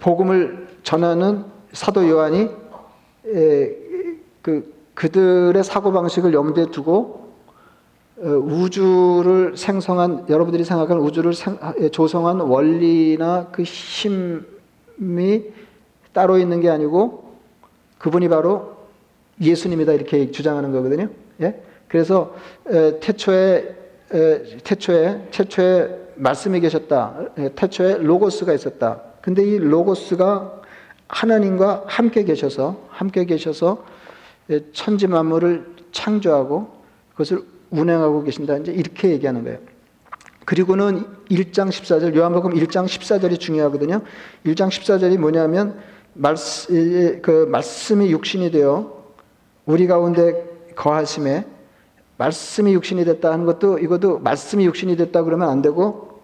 복음을 0.00 0.68
전하는 0.82 1.44
사도 1.72 2.08
요한이 2.08 2.50
그 4.42 4.72
그들의 4.94 5.62
사고 5.64 5.92
방식을 5.92 6.34
염두에 6.34 6.66
두고 6.66 7.22
어, 8.18 8.28
우주를 8.28 9.56
생성한 9.56 10.26
여러분들이 10.28 10.64
생각하는 10.64 11.02
우주를 11.02 11.32
조성한 11.90 12.40
원리나 12.40 13.48
그 13.50 13.62
힘이 13.62 15.44
따로 16.12 16.38
있는 16.38 16.60
게 16.60 16.68
아니고 16.68 17.36
그분이 17.98 18.28
바로 18.28 18.81
예수님이다 19.42 19.92
이렇게 19.92 20.30
주장하는 20.30 20.72
거거든요. 20.72 21.08
예? 21.40 21.60
그래서 21.88 22.34
에, 22.68 22.98
태초에 23.00 23.76
에, 24.14 24.42
태초에 24.64 25.28
최초에 25.30 26.02
말씀이 26.16 26.60
계셨다. 26.60 27.18
에, 27.38 27.48
태초에 27.54 27.98
로고스가 27.98 28.52
있었다. 28.52 29.02
근데 29.20 29.44
이 29.44 29.58
로고스가 29.58 30.60
하나님과 31.08 31.84
함께 31.86 32.24
계셔서 32.24 32.86
함께 32.88 33.24
계셔서 33.24 33.84
에, 34.50 34.60
천지 34.72 35.06
만물을 35.06 35.66
창조하고 35.92 36.68
그것을 37.10 37.42
운행하고 37.70 38.22
계신다. 38.24 38.56
이제 38.58 38.72
이렇게 38.72 39.10
얘기하는 39.10 39.44
거예요. 39.44 39.58
그리고는 40.44 41.04
1장 41.30 41.68
14절, 41.68 42.14
요한복음 42.16 42.54
1장 42.54 42.84
14절이 42.86 43.38
중요하거든요. 43.38 44.02
1장 44.44 44.68
14절이 44.68 45.18
뭐냐면, 45.18 45.78
말씀, 46.14 47.20
그 47.22 47.46
말씀이 47.50 48.10
육신이 48.10 48.50
되어 48.50 49.01
우리 49.66 49.86
가운데 49.86 50.44
거하심에 50.74 51.44
말씀이 52.18 52.72
육신이 52.74 53.04
됐다 53.04 53.32
하는 53.32 53.46
것도 53.46 53.78
이것도 53.78 54.18
말씀이 54.20 54.64
육신이 54.66 54.96
됐다 54.96 55.22
그러면 55.22 55.48
안 55.48 55.62
되고 55.62 56.20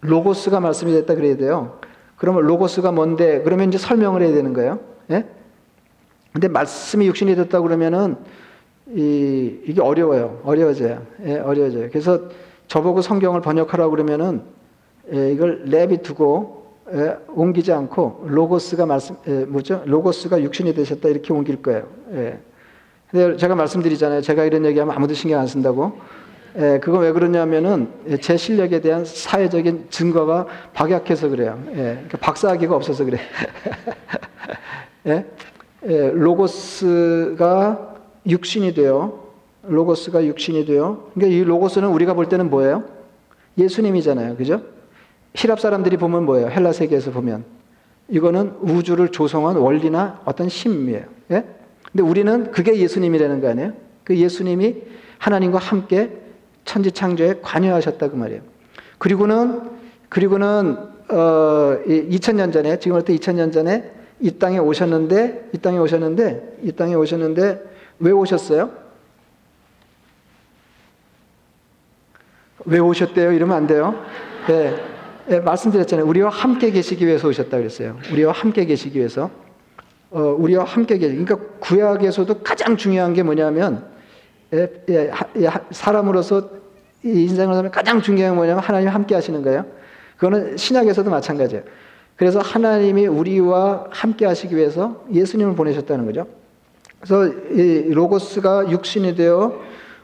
로고스가 0.00 0.60
말씀이 0.60 0.92
됐다 0.92 1.14
그래야 1.14 1.36
돼요. 1.36 1.78
그러면 2.16 2.42
로고스가 2.46 2.92
뭔데? 2.92 3.42
그러면 3.42 3.68
이제 3.68 3.78
설명을 3.78 4.22
해야 4.22 4.32
되는 4.32 4.52
거예요. 4.52 4.80
예? 5.10 5.26
근데 6.32 6.48
말씀이 6.48 7.06
육신이 7.06 7.34
됐다 7.34 7.60
그러면은 7.60 8.16
이, 8.88 9.58
이게 9.64 9.80
어려워요. 9.80 10.40
어려워져요. 10.44 11.02
예, 11.24 11.38
어려워져요. 11.38 11.88
그래서 11.90 12.28
저보고 12.68 13.02
성경을 13.02 13.40
번역하라고 13.40 13.90
그러면은 13.90 14.42
예, 15.12 15.32
이걸 15.32 15.64
랩이 15.66 16.02
두고 16.02 16.65
예, 16.92 17.16
옮기지 17.28 17.72
않고 17.72 18.26
로고스가 18.28 18.86
말씀 18.86 19.16
예, 19.26 19.44
뭐죠? 19.44 19.82
로고스가 19.86 20.42
육신이 20.42 20.74
되셨다 20.74 21.08
이렇게 21.08 21.32
옮길 21.32 21.60
거예요. 21.60 21.86
예. 22.12 22.38
근데 23.10 23.36
제가 23.36 23.54
말씀드리잖아요. 23.54 24.20
제가 24.20 24.44
이런 24.44 24.64
얘기하면 24.64 24.94
아무도 24.94 25.14
신경 25.14 25.40
안 25.40 25.46
쓴다고. 25.46 25.98
예, 26.58 26.78
그건 26.82 27.00
왜 27.02 27.12
그러냐면은 27.12 27.88
제 28.20 28.36
실력에 28.36 28.80
대한 28.80 29.04
사회적인 29.04 29.88
증거가 29.90 30.46
박약해서 30.74 31.28
그래요. 31.28 31.60
예, 31.70 31.74
그러니까 31.74 32.18
박사학위가 32.18 32.74
없어서 32.74 33.04
그래. 33.04 33.18
예? 35.06 35.26
예, 35.86 36.10
로고스가 36.10 37.94
육신이 38.26 38.74
되어 38.74 39.26
로고스가 39.62 40.24
육신이 40.24 40.64
되어 40.64 41.10
그러니까 41.14 41.36
이 41.36 41.42
로고스는 41.44 41.88
우리가 41.88 42.14
볼 42.14 42.28
때는 42.28 42.48
뭐예요? 42.48 42.84
예수님이잖아요. 43.58 44.36
그죠? 44.36 44.62
히랍 45.36 45.60
사람들이 45.60 45.98
보면 45.98 46.24
뭐예요? 46.24 46.48
헬라 46.48 46.72
세계에서 46.72 47.10
보면 47.10 47.44
이거는 48.08 48.54
우주를 48.60 49.10
조성한 49.10 49.56
원리나 49.56 50.20
어떤 50.24 50.48
힘이에요. 50.48 51.04
예? 51.32 51.44
근데 51.92 52.02
우리는 52.02 52.50
그게 52.50 52.76
예수님이라는 52.76 53.40
거 53.40 53.50
아니에요? 53.50 53.72
그 54.04 54.16
예수님이 54.16 54.76
하나님과 55.18 55.58
함께 55.58 56.10
천지 56.64 56.90
창조에 56.90 57.40
관여하셨다 57.42 58.08
그 58.08 58.16
말이에요. 58.16 58.42
그리고는 58.98 59.70
그리고는 60.08 60.76
어 61.08 61.78
2000년 61.86 62.52
전에 62.52 62.78
지금부터 62.78 63.12
2000년 63.12 63.52
전에 63.52 63.92
이 64.20 64.38
땅에 64.38 64.58
오셨는데 64.58 65.50
이 65.52 65.58
땅에 65.58 65.78
오셨는데 65.78 66.58
이 66.62 66.72
땅에 66.72 66.94
오셨는데 66.94 67.62
왜 67.98 68.10
오셨어요? 68.10 68.70
왜 72.64 72.78
오셨대요? 72.78 73.32
이러면 73.32 73.56
안 73.56 73.66
돼요. 73.66 73.94
네. 74.48 74.95
네, 75.28 75.40
말씀드렸잖아요. 75.40 76.06
우리와 76.06 76.30
함께 76.30 76.70
계시기 76.70 77.04
위해서 77.04 77.26
오셨다 77.26 77.56
그랬어요. 77.58 77.98
우리와 78.12 78.32
함께 78.32 78.64
계시기 78.64 78.98
위해서. 78.98 79.30
어, 80.10 80.20
우리와 80.38 80.64
함께 80.64 80.98
계시. 80.98 81.16
그러니까 81.16 81.36
구약에서도 81.58 82.42
가장 82.42 82.76
중요한 82.76 83.12
게 83.12 83.24
뭐냐면 83.24 83.84
예, 84.54 84.68
예, 84.88 85.10
예, 85.38 85.50
사람으로서 85.72 86.48
인생을 87.02 87.56
하면 87.56 87.70
가장 87.72 88.00
중요한 88.00 88.34
게 88.34 88.36
뭐냐면 88.36 88.62
하나님 88.62 88.88
함께 88.88 89.16
하시는 89.16 89.42
거예요. 89.42 89.66
그거는 90.14 90.56
신약에서도 90.56 91.10
마찬가지예요. 91.10 91.64
그래서 92.14 92.38
하나님이 92.38 93.08
우리와 93.08 93.86
함께 93.90 94.26
하시기 94.26 94.56
위해서 94.56 95.04
예수님을 95.12 95.56
보내셨다는 95.56 96.06
거죠. 96.06 96.26
그래서 97.00 97.26
이 97.52 97.90
로고스가 97.92 98.70
육신이 98.70 99.16
되어 99.16 99.60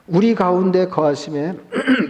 우리 0.09 0.35
가운데 0.35 0.88
거하심에 0.88 1.55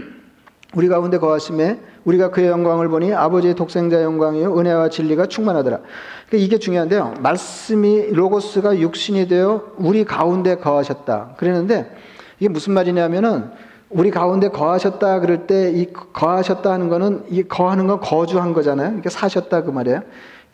우리 0.75 0.89
가운데 0.89 1.19
거하심에 1.19 1.79
우리가 2.05 2.31
그의 2.31 2.49
영광을 2.49 2.89
보니 2.89 3.13
아버지의 3.15 3.55
독생자 3.55 4.03
영광이요 4.03 4.59
은혜와 4.59 4.89
진리가 4.89 5.27
충만하더라. 5.27 5.79
그러니까 6.29 6.45
이게 6.47 6.59
중요한데요. 6.59 7.15
말씀이 7.21 8.09
로고스가 8.13 8.79
육신이 8.79 9.29
되어 9.29 9.73
우리 9.77 10.05
가운데 10.05 10.57
거하셨다. 10.57 11.35
그랬는데 11.37 11.95
이게 12.41 12.49
무슨 12.49 12.73
말이냐면은 12.75 13.51
우리 13.91 14.11
가운데 14.11 14.49
거하셨다 14.49 15.21
그럴 15.21 15.47
때 15.47 15.71
이 15.75 15.87
거하셨다 16.13 16.71
하는 16.73 16.89
거는 16.89 17.25
이 17.29 17.43
거하는 17.43 17.87
건 17.87 18.01
거주한 18.01 18.53
거잖아요. 18.55 18.99
이게 18.99 19.09
사셨다 19.09 19.63
그 19.63 19.71
말이에요. 19.71 20.03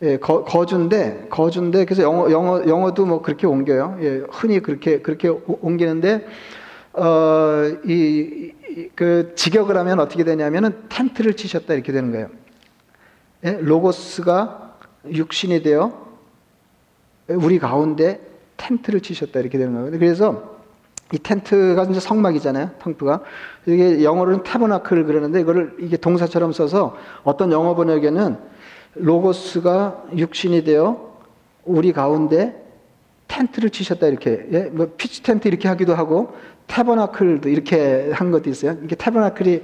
예, 0.02 0.16
거, 0.18 0.44
거주인데 0.44 1.26
거주인데 1.30 1.84
그래서 1.84 2.02
영어 2.02 2.30
영어 2.30 2.64
영어도 2.66 3.04
뭐 3.06 3.22
그렇게 3.22 3.46
옮겨요. 3.46 3.98
예, 4.00 4.22
흔히 4.30 4.60
그렇게 4.60 5.00
그렇게 5.00 5.28
옮기는데 5.28 6.24
어이 6.98 8.52
그 8.94 9.32
직역을 9.34 9.76
하면 9.76 10.00
어떻게 10.00 10.24
되냐면은 10.24 10.88
텐트를 10.88 11.34
치셨다 11.34 11.74
이렇게 11.74 11.92
되는 11.92 12.10
거예요. 12.10 12.28
예? 13.44 13.52
로고스가 13.60 14.78
육신이 15.12 15.62
되어 15.62 16.06
우리 17.28 17.58
가운데 17.58 18.20
텐트를 18.56 19.00
치셨다 19.00 19.40
이렇게 19.40 19.58
되는 19.58 19.74
거예요. 19.74 19.90
그래서 19.92 20.58
이 21.12 21.18
텐트가 21.18 21.84
이제 21.84 22.00
성막이잖아요. 22.00 22.72
텅프가 22.80 23.22
이게 23.66 24.04
영어로는 24.04 24.42
타버나클 24.42 25.04
그러는데 25.04 25.40
이거를 25.40 25.76
이게 25.80 25.96
동사처럼 25.96 26.52
써서 26.52 26.96
어떤 27.22 27.52
영어 27.52 27.74
번역에는 27.74 28.36
로고스가 28.94 30.04
육신이 30.16 30.64
되어 30.64 31.16
우리 31.64 31.92
가운데 31.92 32.64
텐트를 33.28 33.70
치셨다 33.70 34.06
이렇게 34.06 34.46
예? 34.52 34.62
뭐 34.64 34.90
피치 34.96 35.22
텐트 35.22 35.48
이렇게 35.48 35.68
하기도 35.68 35.94
하고 35.94 36.34
타버나클도 36.68 37.48
이렇게 37.48 38.10
한 38.12 38.30
것도 38.30 38.48
있어요. 38.48 38.76
이게 38.84 38.94
타버나클이 38.94 39.62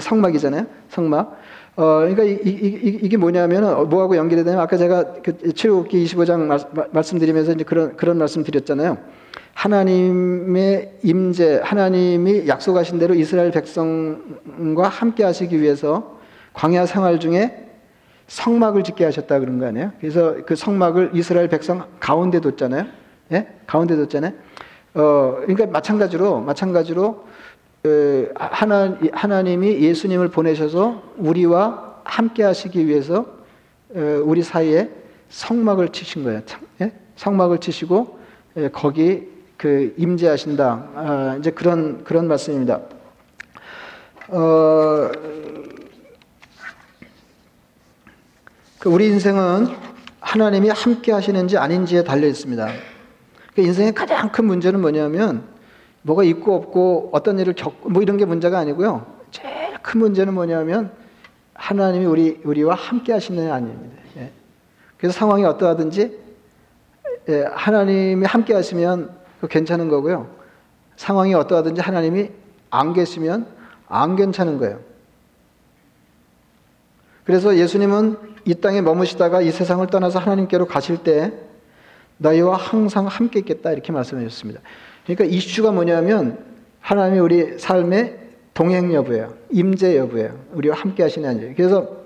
성막이잖아요. 0.00 0.66
성막. 0.88 1.40
어, 1.74 2.00
그러니까 2.00 2.24
이, 2.24 2.32
이, 2.44 2.98
이게 3.02 3.16
뭐냐면 3.16 3.88
뭐하고 3.88 4.16
연결이 4.16 4.44
되냐면 4.44 4.62
아까 4.62 4.76
제가 4.76 5.14
그 5.22 5.52
출애굽기 5.54 6.04
25장 6.04 6.40
말, 6.40 6.58
말씀드리면서 6.92 7.52
이제 7.52 7.64
그런 7.64 7.96
그런 7.96 8.18
말씀 8.18 8.42
드렸잖아요. 8.42 8.98
하나님의 9.54 10.98
임재, 11.02 11.60
하나님이 11.62 12.48
약속하신 12.48 12.98
대로 12.98 13.14
이스라엘 13.14 13.50
백성과 13.50 14.88
함께 14.88 15.24
하시기 15.24 15.60
위해서 15.60 16.18
광야 16.52 16.84
생활 16.86 17.20
중에 17.20 17.68
성막을 18.26 18.82
짓게 18.84 19.04
하셨다 19.04 19.38
그런 19.40 19.58
거 19.58 19.66
아니에요? 19.66 19.92
그래서 20.00 20.36
그 20.46 20.56
성막을 20.56 21.10
이스라엘 21.14 21.48
백성 21.48 21.86
가운데 22.00 22.40
뒀잖아요. 22.40 22.86
예? 23.32 23.46
가운데 23.66 23.96
뒀잖아요. 23.96 24.32
어, 24.94 25.36
그러니까 25.40 25.66
마찬가지로 25.66 26.40
마찬가지로 26.40 27.24
어, 27.84 28.24
하나 28.34 28.96
하나님이 29.12 29.80
예수님을 29.80 30.28
보내셔서 30.28 31.02
우리와 31.16 32.00
함께 32.04 32.42
하시기 32.42 32.86
위해서 32.86 33.26
어, 33.94 34.22
우리 34.24 34.42
사이에 34.42 34.90
성막을 35.28 35.88
치신 35.90 36.24
거예요. 36.24 36.42
예? 36.80 36.92
성막을 37.16 37.58
치시고 37.58 38.18
예, 38.58 38.68
거기 38.68 39.28
그 39.56 39.94
임재하신다. 39.96 40.88
아, 40.94 41.36
이제 41.38 41.50
그런 41.50 42.04
그런 42.04 42.28
말씀입니다. 42.28 42.80
어, 44.28 45.10
그 48.78 48.88
우리 48.88 49.06
인생은 49.06 49.68
하나님이 50.20 50.68
함께 50.70 51.12
하시는지 51.12 51.56
아닌지에 51.56 52.04
달려 52.04 52.26
있습니다. 52.26 52.68
그 53.54 53.60
인생의 53.60 53.92
가장 53.92 54.30
큰 54.32 54.46
문제는 54.46 54.80
뭐냐면 54.80 55.44
뭐가 56.02 56.24
있고 56.24 56.54
없고 56.54 57.10
어떤 57.12 57.38
일을 57.38 57.54
겪, 57.54 57.74
뭐 57.82 58.02
이런 58.02 58.16
게 58.16 58.24
문제가 58.24 58.58
아니고요. 58.58 59.06
제일 59.30 59.78
큰 59.82 60.00
문제는 60.00 60.34
뭐냐면 60.34 60.92
하나님이 61.54 62.06
우리 62.06 62.40
우리와 62.44 62.74
함께 62.74 63.12
하시느냐 63.12 63.54
아닙니다. 63.54 64.02
예. 64.16 64.32
그래서 64.96 65.16
상황이 65.16 65.44
어떠하든지 65.44 66.18
예, 67.28 67.44
하나님이 67.52 68.26
함께 68.26 68.54
하시면 68.54 69.10
괜찮은 69.48 69.88
거고요. 69.88 70.28
상황이 70.96 71.34
어떠하든지 71.34 71.80
하나님이 71.80 72.30
안 72.70 72.92
계시면 72.92 73.46
안 73.86 74.16
괜찮은 74.16 74.58
거예요. 74.58 74.80
그래서 77.24 77.56
예수님은 77.56 78.16
이 78.44 78.54
땅에 78.56 78.80
머무시다가 78.80 79.40
이 79.40 79.52
세상을 79.52 79.86
떠나서 79.86 80.18
하나님께로 80.18 80.66
가실 80.66 80.98
때 80.98 81.32
너희와 82.18 82.56
항상 82.56 83.06
함께 83.06 83.40
있겠다 83.40 83.72
이렇게 83.72 83.92
말씀해 83.92 84.22
주셨습니다. 84.24 84.60
그러니까 85.04 85.24
이슈가 85.24 85.72
뭐냐면 85.72 86.38
하나님이 86.80 87.20
우리 87.20 87.58
삶의 87.58 88.18
동행 88.54 88.92
여부예요. 88.92 89.34
임재 89.50 89.96
여부예요. 89.96 90.38
우리와 90.52 90.76
함께 90.76 91.02
하시는 91.02 91.28
아니에요. 91.28 91.54
그래서 91.56 91.96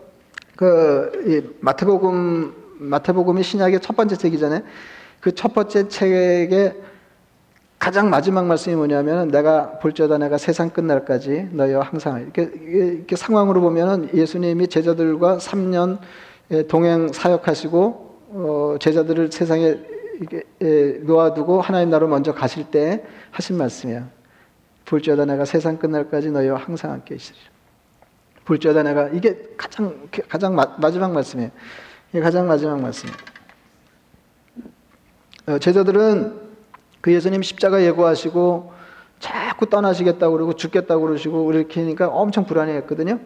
그 0.55 1.57
마태복음 1.61 2.55
마태복음이 2.79 3.43
신약의 3.43 3.81
첫 3.81 3.97
번째 3.97 4.17
책이잖아요. 4.17 4.63
그 5.21 5.33
첫 5.33 5.55
번째 5.55 5.89
책에 5.89 6.75
가장 7.79 8.11
마지막 8.11 8.47
말씀이 8.47 8.75
뭐냐면 8.75 9.29
내가 9.29 9.79
볼지어다 9.79 10.19
내가 10.19 10.39
세상 10.39 10.71
끝날까지 10.71 11.49
너희와 11.53 11.83
항상 11.83 12.21
이렇게, 12.23 12.51
이렇게 12.65 13.17
상황으로 13.17 13.61
보면은 13.61 14.09
예수님이 14.15 14.69
제자들과 14.69 15.39
3년 15.39 15.99
동행 16.69 17.09
사역하시고 17.13 18.07
어, 18.29 18.77
제자들을 18.81 19.31
세상에 19.31 19.79
이렇게 20.21 20.43
놓아두고 21.05 21.61
하나님 21.61 21.91
나라로 21.91 22.09
먼저 22.09 22.33
가실 22.33 22.71
때 22.71 23.05
하신 23.31 23.57
말씀이야. 23.57 24.09
볼지어다 24.85 25.25
내가 25.25 25.45
세상 25.45 25.79
끝날까지 25.79 26.31
너희와 26.31 26.59
항상 26.59 26.93
함께 26.93 27.15
있으리라. 27.15 27.45
볼지어다 28.45 28.83
내가 28.85 29.09
이게 29.09 29.37
가장 29.57 30.09
가장 30.29 30.55
마, 30.55 30.91
지막 30.91 31.13
말씀이에요. 31.13 31.51
이게 32.11 32.21
가장 32.21 32.47
마지막 32.47 32.81
말씀이에요. 32.81 33.17
어, 35.47 35.59
제자들은 35.59 36.41
그 37.01 37.13
예수님 37.13 37.43
십자가 37.43 37.83
예고하시고 37.83 38.73
자꾸 39.19 39.67
떠나시겠다고 39.69 40.33
그러고 40.33 40.55
죽겠다고 40.55 41.03
그러시고 41.07 41.53
이렇게 41.53 41.81
하니까 41.81 42.09
엄청 42.09 42.47
불안해했거든요. 42.47 43.21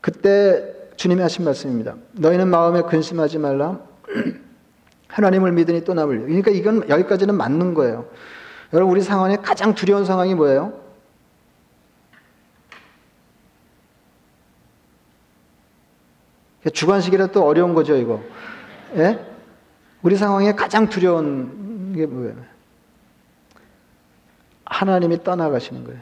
그때 0.00 0.74
주님이 0.96 1.22
하신 1.22 1.44
말씀입니다. 1.44 1.96
너희는 2.12 2.48
마음에 2.48 2.82
근심하지 2.82 3.38
말라. 3.38 3.80
하나님을 5.12 5.52
믿으니 5.52 5.84
또 5.84 5.92
남을. 5.92 6.22
그러니까 6.22 6.50
이건 6.50 6.88
여기까지는 6.88 7.34
맞는 7.34 7.74
거예요. 7.74 8.08
여러분 8.72 8.92
우리 8.92 9.02
상황에 9.02 9.36
가장 9.36 9.74
두려운 9.74 10.06
상황이 10.06 10.34
뭐예요? 10.34 10.80
주관식이라 16.72 17.26
또 17.28 17.44
어려운 17.44 17.74
거죠, 17.74 17.96
이거. 17.96 18.22
예? 18.96 19.22
우리 20.00 20.16
상황에 20.16 20.52
가장 20.52 20.88
두려운 20.88 21.92
게 21.94 22.06
뭐예요? 22.06 22.34
하나님이 24.64 25.22
떠나가시는 25.22 25.84
거예요. 25.84 26.00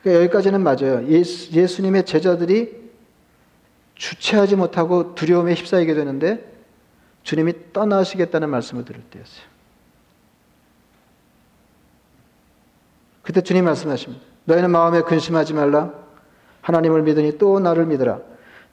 그러니까 0.00 0.22
여기까지는 0.22 0.62
맞아요. 0.62 1.06
예수, 1.08 1.52
예수님의 1.52 2.06
제자들이 2.06 2.80
주체하지 3.96 4.56
못하고 4.56 5.14
두려움에 5.14 5.52
휩싸이게 5.52 5.92
되는데 5.92 6.50
주님이 7.22 7.72
떠나시겠다는 7.72 8.48
말씀을 8.48 8.84
들을 8.84 9.00
때였어요. 9.10 9.44
그때 13.22 13.40
주님 13.42 13.64
말씀하십니다. 13.64 14.24
너희는 14.44 14.70
마음에 14.70 15.02
근심하지 15.02 15.54
말라. 15.54 15.92
하나님을 16.62 17.02
믿으니 17.02 17.38
또 17.38 17.60
나를 17.60 17.86
믿으라. 17.86 18.20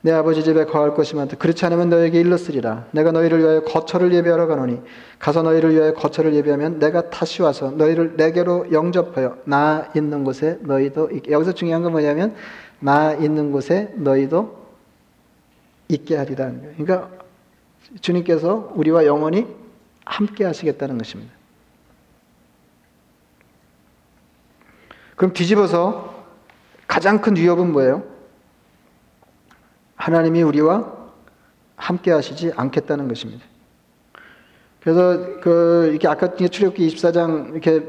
내 0.02 0.12
아버지 0.12 0.44
집에 0.44 0.66
거할 0.66 0.94
것이 0.94 1.16
많다. 1.16 1.38
그렇지 1.38 1.66
않으면 1.66 1.90
너에게 1.90 2.20
일렀으리라. 2.20 2.86
내가 2.92 3.12
너희를 3.12 3.40
위하여 3.40 3.62
거처를 3.64 4.14
예비하러 4.14 4.48
가노니 4.48 4.82
가서 5.20 5.42
너희를 5.42 5.74
위하여 5.74 5.94
거처를 5.94 6.34
예비하면 6.36 6.80
내가 6.80 7.10
다시 7.10 7.42
와서 7.42 7.72
너희를 7.72 8.16
내게로 8.16 8.72
영접하여 8.72 9.38
나 9.46 9.90
있는 9.96 10.24
곳에 10.24 10.60
너희도 10.62 11.10
있게. 11.12 11.32
여기서 11.32 11.54
중요한 11.54 11.84
건 11.84 11.92
뭐냐면 11.92 12.36
나 12.80 13.14
있는 13.14 13.52
곳에 13.52 13.92
너희도 13.96 14.68
있게 15.90 16.18
거예요. 16.62 16.76
그러니까 16.78 17.17
주님께서 18.02 18.72
우리와 18.76 19.06
영원히 19.06 19.48
함께 20.06 20.44
하시겠다는 20.46 20.98
것입니다. 20.98 21.34
그럼 25.16 25.34
뒤집어서 25.34 26.26
가장 26.88 27.22
큰 27.22 27.36
위협은 27.36 27.72
뭐예요? 27.72 28.04
하나님이 29.96 30.44
우리와 30.44 30.94
함께 31.76 32.12
하시지 32.12 32.52
않겠다는 32.56 33.08
것입니다. 33.08 33.44
그래서 34.88 35.20
그 35.42 35.90
이렇게 35.92 36.08
아까 36.08 36.34
출애굽기 36.34 36.88
24장 36.88 37.52
이렇게 37.52 37.82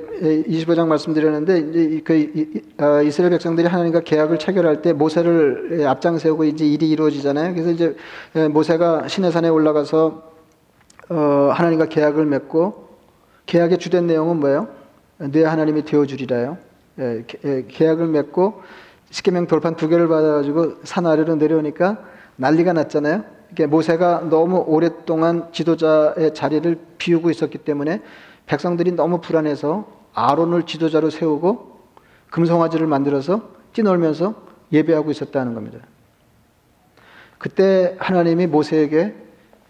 25장 0.49 0.89
말씀드렸는데 0.89 1.59
이제 1.59 2.01
그 2.03 2.85
어, 2.85 3.01
이스라엘 3.03 3.31
백성들이 3.31 3.69
하나님과 3.69 4.01
계약을 4.01 4.41
체결할 4.41 4.83
때 4.83 4.93
모세를 4.93 5.87
앞장 5.87 6.19
세우고 6.19 6.43
이제 6.43 6.67
일이 6.67 6.91
이루어지잖아요. 6.91 7.55
그래서 7.55 7.71
이제 7.71 7.95
모세가 8.51 9.07
시내산에 9.07 9.49
올라가서 9.49 10.25
어 11.11 11.51
하나님과 11.55 11.87
계약을 11.87 12.27
맺고 12.27 12.89
계약의 13.47 13.79
주된 13.79 14.09
내용은 14.09 14.41
뭐예요? 14.41 14.67
내 15.19 15.45
하나님이 15.45 15.85
되어 15.85 16.05
주리라요. 16.05 16.59
예, 16.99 17.25
예, 17.45 17.65
계약을 17.69 18.09
맺고 18.09 18.61
십계명 19.11 19.47
돌판 19.47 19.77
두 19.77 19.89
개를 19.89 20.09
받아가지고 20.09 20.79
산 20.83 21.07
아래로 21.07 21.37
내려오니까 21.37 21.99
난리가 22.35 22.73
났잖아요. 22.73 23.38
이게 23.53 23.67
모세가 23.67 24.29
너무 24.29 24.63
오랫동안 24.67 25.49
지도자의 25.53 26.35
자리를 26.35 26.79
비우고 26.99 27.31
있었기 27.31 27.59
때문에 27.59 28.03
백성들이 28.47 28.93
너무 28.93 29.21
불안해서 29.21 29.87
아론을 30.15 30.65
지도자로 30.65 31.11
세우고 31.11 31.79
금송아지를 32.31 32.87
만들어서 32.87 33.49
뛰놀면서 33.73 34.35
예배하고 34.73 35.11
있었다는 35.11 35.55
겁니다. 35.55 35.79
그때 37.39 37.95
하나님이 37.99 38.47
모세에게 38.47 39.15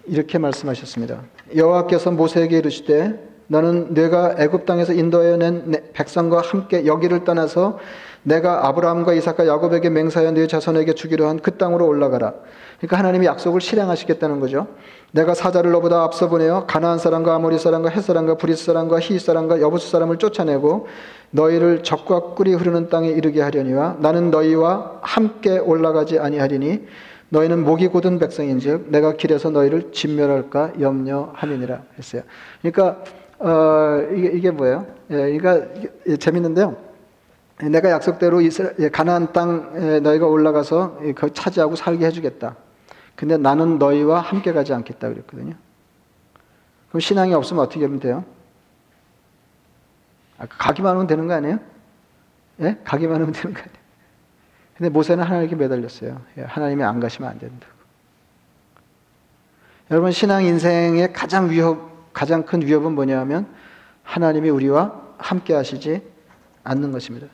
이렇게 0.06 0.38
말씀하셨습니다. 0.38 1.20
여호와께서 1.54 2.10
모세에게 2.12 2.58
이르시되 2.58 3.28
너는 3.48 3.94
내가 3.94 4.34
애굽 4.38 4.66
땅에서 4.66 4.92
인도하여 4.92 5.36
낸 5.36 5.72
백성과 5.92 6.40
함께 6.42 6.86
여기를 6.86 7.24
떠나서 7.24 7.78
내가 8.22 8.66
아브라함과 8.68 9.14
이삭과 9.14 9.46
야곱에게 9.46 9.90
맹세하여 9.90 10.32
네 10.32 10.46
자손에게 10.46 10.94
주기로 10.94 11.28
한 11.28 11.38
그 11.38 11.56
땅으로 11.56 11.86
올라가라. 11.86 12.34
그러니까 12.78 12.98
하나님이 12.98 13.26
약속을 13.26 13.60
실행하시겠다는 13.60 14.38
거죠. 14.40 14.68
내가 15.10 15.34
사자를 15.34 15.72
너보다 15.72 16.02
앞서 16.02 16.28
보내어 16.28 16.66
가나안 16.66 16.98
사람과 16.98 17.34
아모리 17.34 17.58
사람과 17.58 17.88
헷 17.88 18.02
사람과 18.02 18.36
브리스 18.36 18.64
사람과 18.66 19.00
히위 19.00 19.18
사람과 19.18 19.60
여부스 19.60 19.90
사람을 19.90 20.18
쫓아내고 20.18 20.86
너희를 21.30 21.82
젖과 21.82 22.34
꿀이 22.34 22.54
흐르는 22.54 22.88
땅에 22.88 23.08
이르게 23.08 23.42
하려니와 23.42 23.96
나는 23.98 24.30
너희와 24.30 25.00
함께 25.02 25.58
올라가지 25.58 26.18
아니하리니 26.18 26.86
너희는 27.30 27.64
목이 27.64 27.88
곧은 27.88 28.18
백성인즉 28.18 28.86
내가 28.90 29.14
길에서 29.14 29.50
너희를 29.50 29.90
진멸할까 29.92 30.74
염려함이니라 30.80 31.82
했어요. 31.98 32.22
그러니까 32.62 33.02
어, 33.40 34.02
이게, 34.14 34.28
이게 34.28 34.50
뭐예요? 34.50 34.86
예, 35.10 35.36
그러니까 35.36 35.66
재밌는데요. 36.18 36.76
내가 37.70 37.90
약속대로 37.90 38.40
이스라, 38.40 38.70
가나안 38.92 39.32
땅 39.32 40.00
너희가 40.02 40.26
올라가서 40.26 40.98
그 41.16 41.32
차지하고 41.32 41.74
살게 41.74 42.06
해주겠다. 42.06 42.54
근데 43.18 43.36
나는 43.36 43.80
너희와 43.80 44.20
함께 44.20 44.52
가지 44.52 44.72
않겠다 44.72 45.08
그랬거든요. 45.08 45.54
그럼 46.88 47.00
신앙이 47.00 47.34
없으면 47.34 47.64
어떻게 47.64 47.84
하면 47.84 47.98
돼요? 47.98 48.24
아, 50.38 50.46
가기만 50.46 50.92
하면 50.92 51.08
되는 51.08 51.26
거 51.26 51.34
아니에요? 51.34 51.58
예? 52.60 52.78
가기만 52.84 53.16
하면 53.16 53.32
되는 53.32 53.52
거 53.52 53.60
아니에요? 53.60 53.78
근데 54.76 54.90
모세는 54.90 55.24
하나님께 55.24 55.56
매달렸어요. 55.56 56.20
예, 56.36 56.42
하나님이 56.42 56.84
안 56.84 57.00
가시면 57.00 57.28
안 57.28 57.40
된다고. 57.40 57.72
여러분, 59.90 60.12
신앙 60.12 60.44
인생의 60.44 61.12
가장 61.12 61.50
위협, 61.50 62.12
가장 62.12 62.44
큰 62.44 62.62
위협은 62.62 62.94
뭐냐면 62.94 63.52
하나님이 64.04 64.48
우리와 64.50 64.94
함께 65.18 65.54
하시지 65.54 66.02
않는 66.62 66.92
것입니다. 66.92 67.26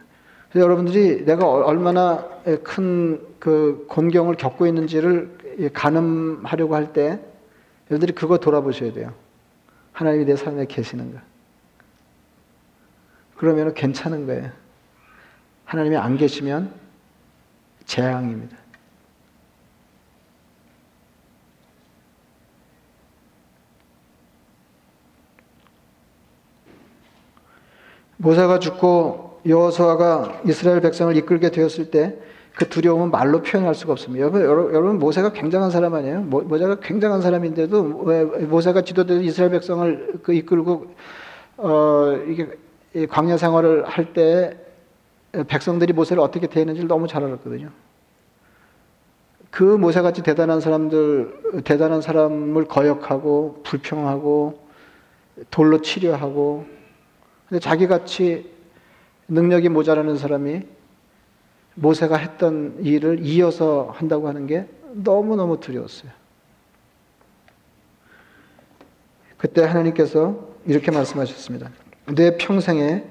여러분들이 0.55 1.27
내가 1.27 1.47
얼마나 1.47 2.27
큰 2.63 3.35
그 3.45 3.85
곤경을 3.91 4.37
겪고 4.37 4.67
있는지를 4.67 5.44
가늠하려고 5.73 6.75
할 6.75 6.93
때 6.93 7.21
여러분들이 7.91 8.15
그거 8.15 8.39
돌아보셔야 8.39 8.93
돼요. 8.93 9.15
하나님이 9.93 10.25
내 10.25 10.37
삶에 10.37 10.67
계시는가. 10.67 11.23
그러면 13.37 13.75
괜찮은 13.75 14.27
거예요. 14.27 14.51
하나님이 15.65 15.97
안 15.97 16.17
계시면 16.17 16.73
재앙입니다. 17.85 18.57
모세가 28.17 28.59
죽고 28.59 29.43
여호수아가 29.47 30.43
이스라엘 30.47 30.81
백성을 30.81 31.15
이끌게 31.17 31.51
되었을 31.51 31.91
때 31.91 32.19
그 32.55 32.69
두려움은 32.69 33.11
말로 33.11 33.43
표현할 33.43 33.75
수가 33.75 33.93
없습니다. 33.93 34.23
여러분, 34.23 34.43
여러분 34.43 34.99
모세가 34.99 35.33
굉장한 35.33 35.71
사람 35.71 35.95
아니에요? 35.95 36.21
모세가 36.21 36.77
굉장한 36.81 37.21
사람인데도 37.21 38.03
왜 38.05 38.25
모세가 38.25 38.83
지도돼서 38.83 39.21
이스라엘 39.23 39.51
백성을 39.51 40.21
그 40.23 40.33
이끌고 40.35 40.95
어 41.57 42.13
이게 42.29 43.07
광야 43.09 43.37
생활을 43.37 43.85
할 43.87 44.13
때 44.13 44.57
백성들이 45.49 45.93
모세를 45.93 46.23
어떻게 46.23 46.47
대했는지를 46.47 46.87
너무 46.87 47.09
잘 47.09 47.25
알았거든요. 47.25 47.71
그 49.51 49.63
모세같이 49.65 50.23
대단한 50.23 50.61
사람들, 50.61 51.63
대단한 51.65 52.01
사람을 52.01 52.67
거역하고 52.67 53.63
불평하고 53.65 54.61
돌로 55.51 55.81
치료하고 55.81 56.67
근데 57.49 57.61
자기같이 57.61 58.49
능력이 59.27 59.71
모자라는 59.71 60.17
사람이 60.17 60.63
모세가 61.75 62.17
했던 62.17 62.77
일을 62.81 63.21
이어서 63.25 63.93
한다고 63.95 64.29
하는 64.29 64.47
게 64.47 64.67
너무너무 64.93 65.61
두려웠어요. 65.61 66.11
그때 69.37 69.63
하나님께서 69.65 70.49
이렇게 70.67 70.91
말씀하셨습니다. 70.91 71.71
내 72.15 72.37
평생에 72.37 73.05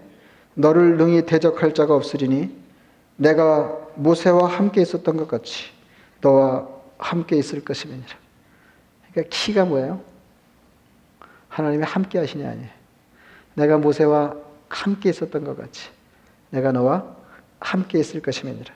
너를 0.56 0.98
능히 0.98 1.26
대적할 1.26 1.74
자가 1.74 1.96
없으리니 1.96 2.56
내가 3.18 3.78
모세와 3.96 4.50
함께 4.50 4.82
있었던 4.82 5.18
것 5.18 5.28
같이 5.28 5.66
너와 6.22 6.68
함께 6.98 7.36
있을 7.38 7.64
것이니라. 7.64 8.02
그러니까 9.12 9.36
키가 9.36 9.66
뭐예요? 9.66 10.02
하나님이 11.50 11.84
함께 11.84 12.18
하시냐 12.18 12.50
아니에요. 12.50 12.70
내가 13.56 13.78
모세와 13.78 14.36
함께 14.70 15.10
있었던 15.10 15.44
것 15.44 15.56
같이 15.56 15.90
내가 16.50 16.72
너와 16.72 17.13
함께 17.64 18.00
있을 18.00 18.22
것이니라. 18.22 18.74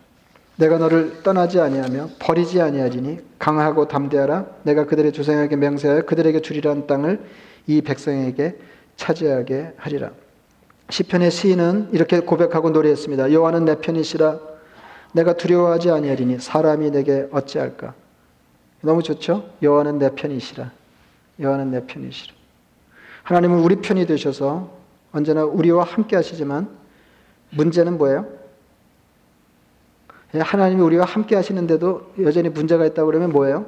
내가 0.55 0.77
너를 0.79 1.21
떠나지 1.21 1.59
아니하며 1.59 2.09
버리지 2.19 2.61
아니하리니 2.61 3.19
강하고 3.37 3.87
담대하라. 3.87 4.45
내가 4.63 4.85
그들의 4.85 5.11
조상에게 5.11 5.55
맹세하여 5.55 6.01
그들에게 6.03 6.41
주리라는 6.41 6.87
땅을 6.87 7.21
이 7.67 7.81
백성에게 7.81 8.57
차지하게 8.95 9.73
하리라. 9.77 10.11
시편의 10.89 11.29
시인은 11.29 11.89
이렇게 11.91 12.21
고백하고 12.21 12.71
노래했습니다. 12.71 13.33
여호와는 13.33 13.65
내 13.65 13.75
편이시라. 13.75 14.39
내가 15.11 15.33
두려워하지 15.33 15.91
아니하리니 15.91 16.39
사람이 16.39 16.91
내게 16.91 17.27
어찌할까? 17.31 17.93
너무 18.81 19.03
좋죠? 19.03 19.49
여호와는 19.61 19.99
내 19.99 20.09
편이시라. 20.15 20.71
여호와는 21.39 21.71
내 21.71 21.85
편이시라. 21.85 22.33
하나님은 23.23 23.59
우리 23.59 23.75
편이 23.75 24.05
되셔서 24.05 24.71
언제나 25.11 25.43
우리와 25.43 25.83
함께 25.83 26.15
하시지만 26.15 26.69
문제는 27.51 27.97
뭐예요? 27.97 28.36
예, 30.37 30.41
하나님이 30.41 30.81
우리와 30.81 31.05
함께 31.05 31.35
하시는데도 31.35 32.13
여전히 32.21 32.49
문제가 32.49 32.85
있다고 32.85 33.07
그러면 33.07 33.31
뭐예요? 33.31 33.65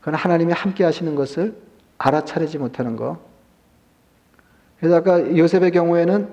그건 0.00 0.14
하나님이 0.14 0.52
함께 0.52 0.84
하시는 0.84 1.14
것을 1.14 1.54
알아차리지 1.98 2.58
못하는 2.58 2.96
거. 2.96 3.18
그래서 4.78 4.96
아까 4.96 5.36
요셉의 5.36 5.70
경우에는 5.72 6.28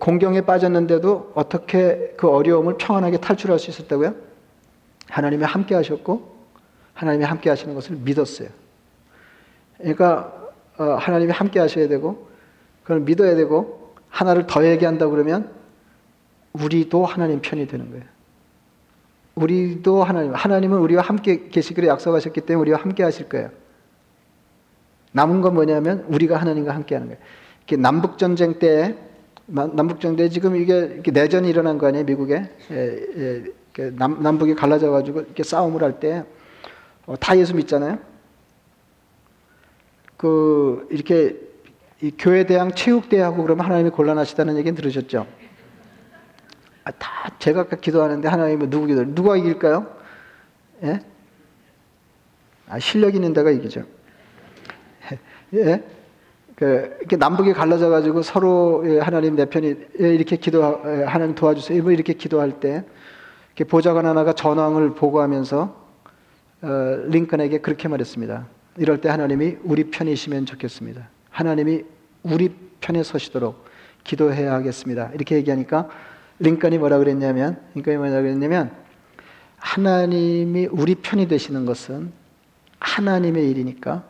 공경에 0.00 0.42
빠졌는데도 0.42 1.32
어떻게 1.34 2.14
그 2.16 2.28
어려움을 2.28 2.76
평안하게 2.76 3.18
탈출할 3.18 3.58
수 3.58 3.70
있었다고요? 3.70 4.14
하나님이 5.08 5.44
함께 5.44 5.74
하셨고 5.74 6.36
하나님이 6.92 7.24
함께 7.24 7.48
하시는 7.48 7.74
것을 7.74 7.96
믿었어요. 7.96 8.48
그러니까 9.78 10.34
어, 10.76 10.84
하나님이 10.84 11.32
함께 11.32 11.60
하셔야 11.60 11.88
되고 11.88 12.28
그걸 12.82 13.00
믿어야 13.00 13.34
되고 13.36 13.94
하나를 14.10 14.46
더 14.46 14.66
얘기한다 14.66 15.08
그러면 15.08 15.57
우리도 16.52 17.04
하나님 17.04 17.40
편이 17.40 17.66
되는 17.66 17.90
거예요. 17.90 18.04
우리도 19.34 20.02
하나님, 20.02 20.34
하나님은 20.34 20.78
우리와 20.78 21.02
함께 21.02 21.48
계시기로 21.48 21.86
약속하셨기 21.86 22.40
때문에 22.40 22.60
우리와 22.62 22.80
함께 22.80 23.02
하실 23.02 23.28
거예요. 23.28 23.50
남은 25.12 25.40
건 25.40 25.54
뭐냐면 25.54 26.04
우리가 26.08 26.36
하나님과 26.36 26.74
함께 26.74 26.94
하는 26.94 27.08
거예요. 27.08 27.82
남북 27.82 28.18
전쟁 28.18 28.58
때 28.58 28.96
남북 29.46 30.00
전쟁 30.00 30.28
지금 30.28 30.56
이게 30.56 31.02
내전이 31.10 31.48
일어난 31.48 31.78
거 31.78 31.86
아니에요 31.86 32.04
미국에 32.04 32.50
예, 32.70 33.44
예, 33.78 33.90
남, 33.92 34.22
남북이 34.22 34.54
갈라져 34.54 34.90
가지고 34.90 35.20
이렇게 35.20 35.42
싸움을 35.42 35.82
할 35.82 36.00
때다 36.00 36.26
어, 37.06 37.14
예수 37.36 37.54
믿잖아요. 37.54 37.98
그 40.16 40.86
이렇게 40.90 41.36
교회 42.18 42.44
대항 42.44 42.72
체육 42.72 43.08
대하고 43.08 43.42
그러면 43.42 43.64
하나님이 43.64 43.90
곤란하시다는 43.90 44.56
얘기는 44.58 44.74
들으셨죠? 44.74 45.26
아, 46.88 46.92
다 46.98 47.30
제가 47.38 47.64
기도하는데 47.64 48.26
하나님은 48.26 48.70
누구 48.70 48.86
기도 48.86 49.04
누가 49.14 49.36
이길까요? 49.36 49.86
예? 50.84 51.00
아, 52.66 52.78
실력 52.78 53.14
있는 53.14 53.34
데가 53.34 53.50
이기죠. 53.50 53.84
예? 55.52 55.84
그, 56.54 56.96
이렇게 57.00 57.16
남북이 57.16 57.52
갈라져 57.52 57.90
가지고 57.90 58.22
서로 58.22 58.82
예, 58.86 59.00
하나님 59.00 59.36
내 59.36 59.44
편이 59.44 59.76
예, 60.00 60.14
이렇게 60.14 60.36
기도 60.36 60.82
예, 60.86 61.04
하나님 61.04 61.34
도와주세요. 61.34 61.82
뭐 61.82 61.92
이렇게 61.92 62.14
기도할 62.14 62.58
때 62.58 62.84
이렇게 63.48 63.64
보좌관 63.64 64.06
하나가 64.06 64.32
전황을 64.32 64.94
보고하면서 64.94 65.88
어, 66.62 66.68
링컨에게 67.06 67.58
그렇게 67.58 67.86
말했습니다. 67.88 68.46
이럴 68.78 69.00
때 69.02 69.10
하나님이 69.10 69.58
우리 69.62 69.90
편이시면 69.90 70.46
좋겠습니다. 70.46 71.06
하나님이 71.28 71.84
우리 72.22 72.48
편에 72.80 73.02
서시도록 73.02 73.66
기도해야 74.04 74.54
하겠습니다. 74.54 75.10
이렇게 75.14 75.36
얘기하니까 75.36 75.88
링컨이 76.40 76.78
뭐라 76.78 76.98
그랬냐면, 76.98 77.60
링컨이 77.74 77.96
뭐라 77.96 78.22
그랬냐면, 78.22 78.70
하나님이 79.56 80.66
우리 80.70 80.94
편이 80.94 81.28
되시는 81.28 81.66
것은 81.66 82.12
하나님의 82.78 83.50
일이니까 83.50 84.04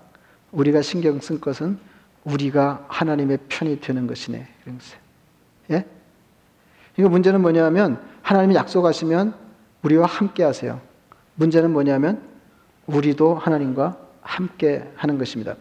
우리가 0.53 0.83
신경 0.83 1.21
쓸 1.21 1.41
것은 1.41 1.79
우리가 2.25 2.85
하나님의 2.89 3.39
편이 3.49 3.81
되는 3.81 4.07
것이네. 4.07 4.47
예? 5.71 5.87
이거 6.99 7.09
문제는 7.09 7.41
뭐냐면 7.41 8.03
하나님이 8.23 8.55
약속하시면 8.57 9.35
우리와 9.83 10.07
함께 10.07 10.43
하세요. 10.43 10.81
문제는 11.37 11.73
뭐냐면 11.73 12.23
우리도 12.87 13.35
하나님과 13.35 13.97
함께 14.21 14.91
하는 14.97 15.17
것입니다. 15.17 15.55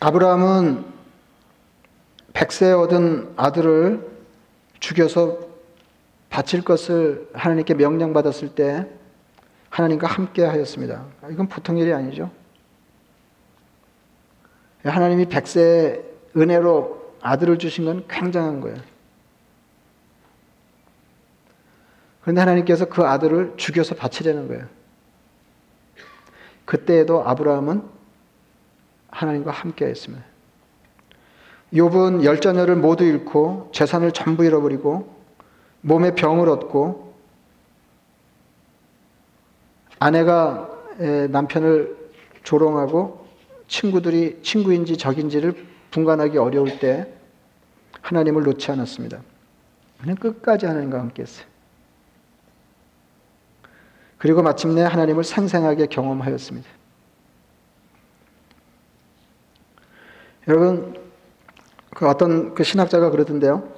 아브라함은 0.00 0.93
백세 2.44 2.72
얻은 2.72 3.32
아들을 3.36 4.06
죽여서 4.78 5.38
바칠 6.28 6.62
것을 6.62 7.26
하나님께 7.32 7.72
명령받았을 7.72 8.54
때 8.54 8.86
하나님과 9.70 10.06
함께 10.06 10.44
하였습니다. 10.44 11.06
이건 11.30 11.48
보통 11.48 11.78
일이 11.78 11.90
아니죠. 11.94 12.30
하나님이 14.82 15.24
백세 15.26 16.04
은혜로 16.36 17.14
아들을 17.22 17.58
주신 17.58 17.86
건 17.86 18.04
굉장한 18.08 18.60
거예요. 18.60 18.76
그런데 22.20 22.40
하나님께서 22.42 22.84
그 22.90 23.06
아들을 23.06 23.54
죽여서 23.56 23.94
바치려는 23.94 24.48
거예요. 24.48 24.66
그때에도 26.66 27.26
아브라함은 27.26 27.88
하나님과 29.08 29.50
함께 29.50 29.86
했습니다. 29.86 30.33
욥은 31.74 32.22
열 32.24 32.40
자녀를 32.40 32.76
모두 32.76 33.04
잃고 33.04 33.70
재산을 33.72 34.12
전부 34.12 34.44
잃어버리고 34.44 35.12
몸에 35.80 36.14
병을 36.14 36.48
얻고 36.48 37.14
아내가 39.98 40.70
남편을 41.30 41.96
조롱하고 42.44 43.26
친구들이 43.66 44.40
친구인지 44.42 44.96
적인지를 44.96 45.66
분간하기 45.90 46.38
어려울 46.38 46.78
때 46.78 47.12
하나님을 48.02 48.42
놓지 48.44 48.70
않았습니다. 48.70 49.20
그냥 50.00 50.16
끝까지 50.16 50.66
하나님과 50.66 51.00
함께 51.00 51.22
했어요. 51.22 51.46
그리고 54.18 54.42
마침내 54.42 54.82
하나님을 54.82 55.24
생생하게 55.24 55.86
경험하였습니다. 55.86 56.68
여러분, 60.48 61.03
그 61.94 62.08
어떤 62.08 62.54
그 62.54 62.64
신학자가 62.64 63.10
그러던데요. 63.10 63.68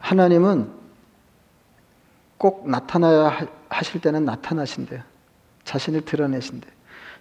하나님은 0.00 0.70
꼭 2.38 2.68
나타나야 2.68 3.46
하실 3.68 4.00
때는 4.00 4.24
나타나신대요. 4.24 5.02
자신을 5.64 6.04
드러내신대. 6.04 6.66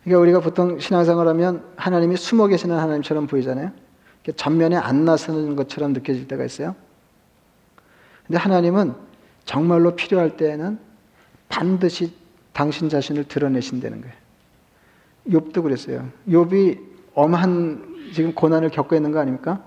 그러니까 0.04 0.22
우리가 0.22 0.40
보통 0.40 0.80
신앙생활 0.80 1.28
하면 1.30 1.66
하나님이 1.76 2.16
숨어 2.16 2.48
계시는 2.48 2.78
하나님처럼 2.78 3.28
보이잖아요. 3.28 3.72
전면에 4.36 4.76
안 4.76 5.06
나서는 5.06 5.56
것처럼 5.56 5.94
느껴질 5.94 6.28
때가 6.28 6.44
있어요. 6.46 6.76
근데 8.26 8.40
하나님은 8.40 8.96
정말로 9.46 9.96
필요할 9.96 10.38
때에는 10.38 10.80
반드시 11.50 12.14
당신 12.54 12.90
자신을 12.90 13.26
드러내신다는 13.26 14.02
거예요. 14.02 14.16
욥도 15.28 15.64
그랬어요. 15.64 16.08
욥이 16.28 16.95
엄한 17.16 18.12
지금 18.14 18.36
고난을 18.36 18.70
겪고 18.70 18.96
있는 18.96 19.12
거 19.12 19.20
아닙니까? 19.20 19.66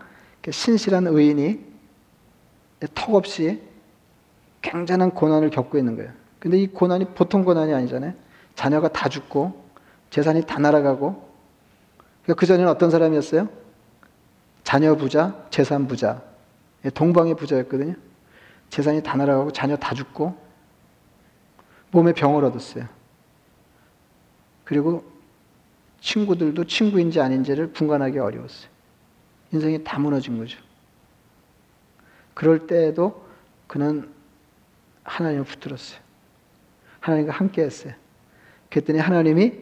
신실한 0.48 1.06
의인이 1.08 1.58
턱없이 2.94 3.60
굉장한 4.62 5.10
고난을 5.10 5.50
겪고 5.50 5.78
있는 5.78 5.96
거예요. 5.96 6.12
근데 6.38 6.58
이 6.58 6.68
고난이 6.68 7.14
보통 7.14 7.44
고난이 7.44 7.74
아니잖아요. 7.74 8.12
자녀가 8.54 8.88
다 8.88 9.08
죽고 9.08 9.64
재산이 10.10 10.46
다 10.46 10.58
날아가고 10.58 11.28
그러니까 12.22 12.40
그 12.40 12.46
전에는 12.46 12.70
어떤 12.70 12.90
사람이었어요? 12.90 13.48
자녀 14.62 14.94
부자, 14.96 15.46
재산 15.50 15.88
부자. 15.88 16.22
예, 16.84 16.90
동방의 16.90 17.36
부자였거든요. 17.36 17.94
재산이 18.70 19.02
다 19.02 19.16
날아가고 19.16 19.52
자녀 19.52 19.76
다 19.76 19.94
죽고 19.94 20.36
몸에 21.90 22.12
병을 22.12 22.44
얻었어요. 22.44 22.84
그리고 24.64 25.02
친구들도 26.00 26.64
친구인지 26.64 27.20
아닌지를 27.20 27.72
분간하기 27.72 28.18
어려웠어요. 28.18 28.70
인생이 29.52 29.84
다 29.84 29.98
무너진 29.98 30.38
거죠. 30.38 30.58
그럴 32.34 32.66
때에도 32.66 33.26
그는 33.66 34.08
하나님을 35.02 35.44
붙들었어요. 35.44 36.00
하나님과 37.00 37.32
함께 37.32 37.62
했어요. 37.62 37.94
그랬더니 38.70 38.98
하나님이 38.98 39.52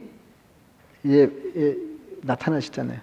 이제 1.04 1.76
나타나시잖아요. 2.22 3.00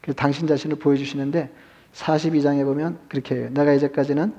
그래서 0.00 0.16
당신 0.16 0.46
자신을 0.46 0.76
보여주시는데 0.76 1.52
42장에 1.94 2.64
보면 2.64 2.98
그렇게 3.08 3.36
해요. 3.36 3.48
내가 3.50 3.72
이제까지는 3.72 4.34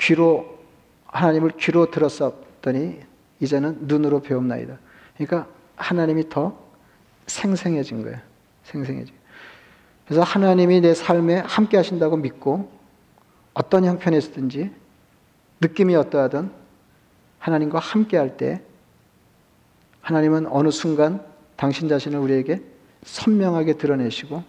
귀로 0.00 0.58
하나님을 1.06 1.52
귀로 1.58 1.90
들었었더니 1.90 3.00
이제는 3.40 3.78
눈으로 3.82 4.20
배움나이다. 4.22 4.78
그러니까 5.14 5.48
하나님이 5.76 6.28
더 6.28 6.61
생생해진 7.26 8.02
거예요. 8.02 8.18
생생해진. 8.64 9.14
그래서 10.06 10.22
하나님이 10.22 10.80
내 10.80 10.94
삶에 10.94 11.38
함께 11.38 11.76
하신다고 11.76 12.16
믿고 12.16 12.70
어떤 13.54 13.84
형편에서든지 13.84 14.70
느낌이 15.60 15.94
어떠하든 15.94 16.50
하나님과 17.38 17.78
함께 17.78 18.16
할 18.16 18.36
때 18.36 18.62
하나님은 20.02 20.48
어느 20.48 20.70
순간 20.70 21.24
당신 21.56 21.88
자신을 21.88 22.18
우리에게 22.18 22.60
선명하게 23.04 23.74
드러내시고 23.74 24.42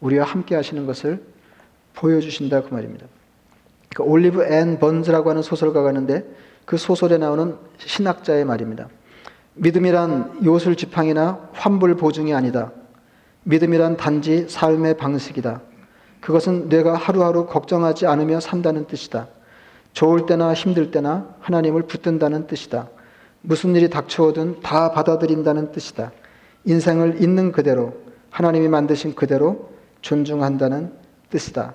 우리와 0.00 0.26
함께 0.26 0.54
하시는 0.54 0.86
것을 0.86 1.22
보여주신다 1.94 2.62
그 2.62 2.74
말입니다. 2.74 3.06
그 3.94 4.02
올리브 4.02 4.44
앤 4.44 4.78
번즈라고 4.78 5.30
하는 5.30 5.42
소설가가 5.42 5.90
있는데 5.90 6.24
그 6.64 6.76
소설에 6.76 7.16
나오는 7.18 7.56
신학자의 7.78 8.44
말입니다. 8.44 8.88
믿음이란 9.58 10.40
요술 10.44 10.76
지팡이나 10.76 11.48
환불 11.52 11.96
보증이 11.96 12.32
아니다. 12.32 12.72
믿음이란 13.44 13.96
단지 13.96 14.48
삶의 14.48 14.96
방식이다. 14.96 15.62
그것은 16.20 16.68
내가 16.68 16.94
하루하루 16.94 17.46
걱정하지 17.46 18.06
않으며 18.06 18.40
산다는 18.40 18.86
뜻이다. 18.86 19.28
좋을 19.92 20.26
때나 20.26 20.54
힘들 20.54 20.90
때나 20.90 21.34
하나님을 21.40 21.82
붙든다는 21.82 22.46
뜻이다. 22.46 22.88
무슨 23.40 23.74
일이 23.74 23.88
닥쳐오든 23.88 24.60
다 24.60 24.92
받아들인다는 24.92 25.72
뜻이다. 25.72 26.12
인생을 26.64 27.22
있는 27.22 27.52
그대로 27.52 27.94
하나님이 28.30 28.68
만드신 28.68 29.14
그대로 29.14 29.70
존중한다는 30.02 30.92
뜻이다. 31.30 31.74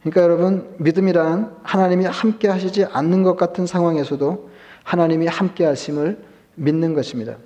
그러니까 0.00 0.22
여러분 0.22 0.74
믿음이란 0.78 1.56
하나님이 1.62 2.04
함께 2.04 2.48
하시지 2.48 2.84
않는 2.84 3.22
것 3.22 3.36
같은 3.36 3.66
상황에서도 3.66 4.50
하나님이 4.84 5.26
함께 5.26 5.64
하심을 5.64 6.18
믿는 6.56 6.94
것입니다. 6.94 7.36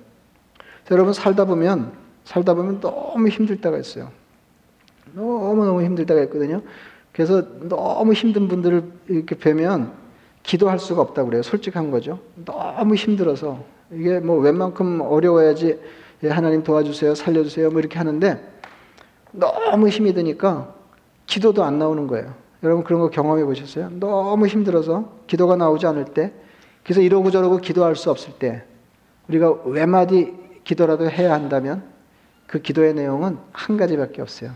여러분 0.89 1.13
살다 1.13 1.45
보면 1.45 1.93
살다 2.23 2.53
보면 2.53 2.81
너무 2.81 3.27
힘들 3.29 3.61
때가 3.61 3.77
있어요. 3.77 4.11
너무 5.13 5.65
너무 5.65 5.83
힘들 5.83 6.05
때가 6.05 6.21
있거든요. 6.23 6.61
그래서 7.11 7.43
너무 7.67 8.13
힘든 8.13 8.47
분들을 8.47 8.83
이렇게 9.09 9.35
뵈면 9.35 9.93
기도할 10.43 10.79
수가 10.79 11.01
없다고 11.01 11.29
그래요. 11.29 11.43
솔직한 11.43 11.91
거죠. 11.91 12.19
너무 12.45 12.95
힘들어서 12.95 13.63
이게 13.91 14.19
뭐 14.19 14.37
웬만큼 14.39 15.01
어려워야지 15.01 15.79
예, 16.23 16.29
하나님 16.29 16.63
도와주세요, 16.63 17.15
살려주세요, 17.15 17.71
뭐 17.71 17.79
이렇게 17.79 17.97
하는데 17.97 18.47
너무 19.31 19.87
힘이 19.87 20.13
드니까 20.13 20.73
기도도 21.25 21.63
안 21.63 21.79
나오는 21.79 22.05
거예요. 22.07 22.33
여러분 22.63 22.83
그런 22.83 23.01
거 23.01 23.09
경험해 23.09 23.43
보셨어요? 23.43 23.89
너무 23.99 24.45
힘들어서 24.45 25.11
기도가 25.25 25.55
나오지 25.55 25.87
않을 25.87 26.05
때, 26.05 26.31
그래서 26.83 27.01
이러고 27.01 27.31
저러고 27.31 27.57
기도할 27.57 27.95
수 27.95 28.11
없을 28.11 28.33
때, 28.33 28.63
우리가 29.31 29.51
외마디 29.65 30.33
기도라도 30.63 31.09
해야 31.09 31.33
한다면 31.33 31.83
그 32.47 32.61
기도의 32.61 32.93
내용은 32.93 33.37
한 33.53 33.77
가지밖에 33.77 34.21
없어요. 34.21 34.51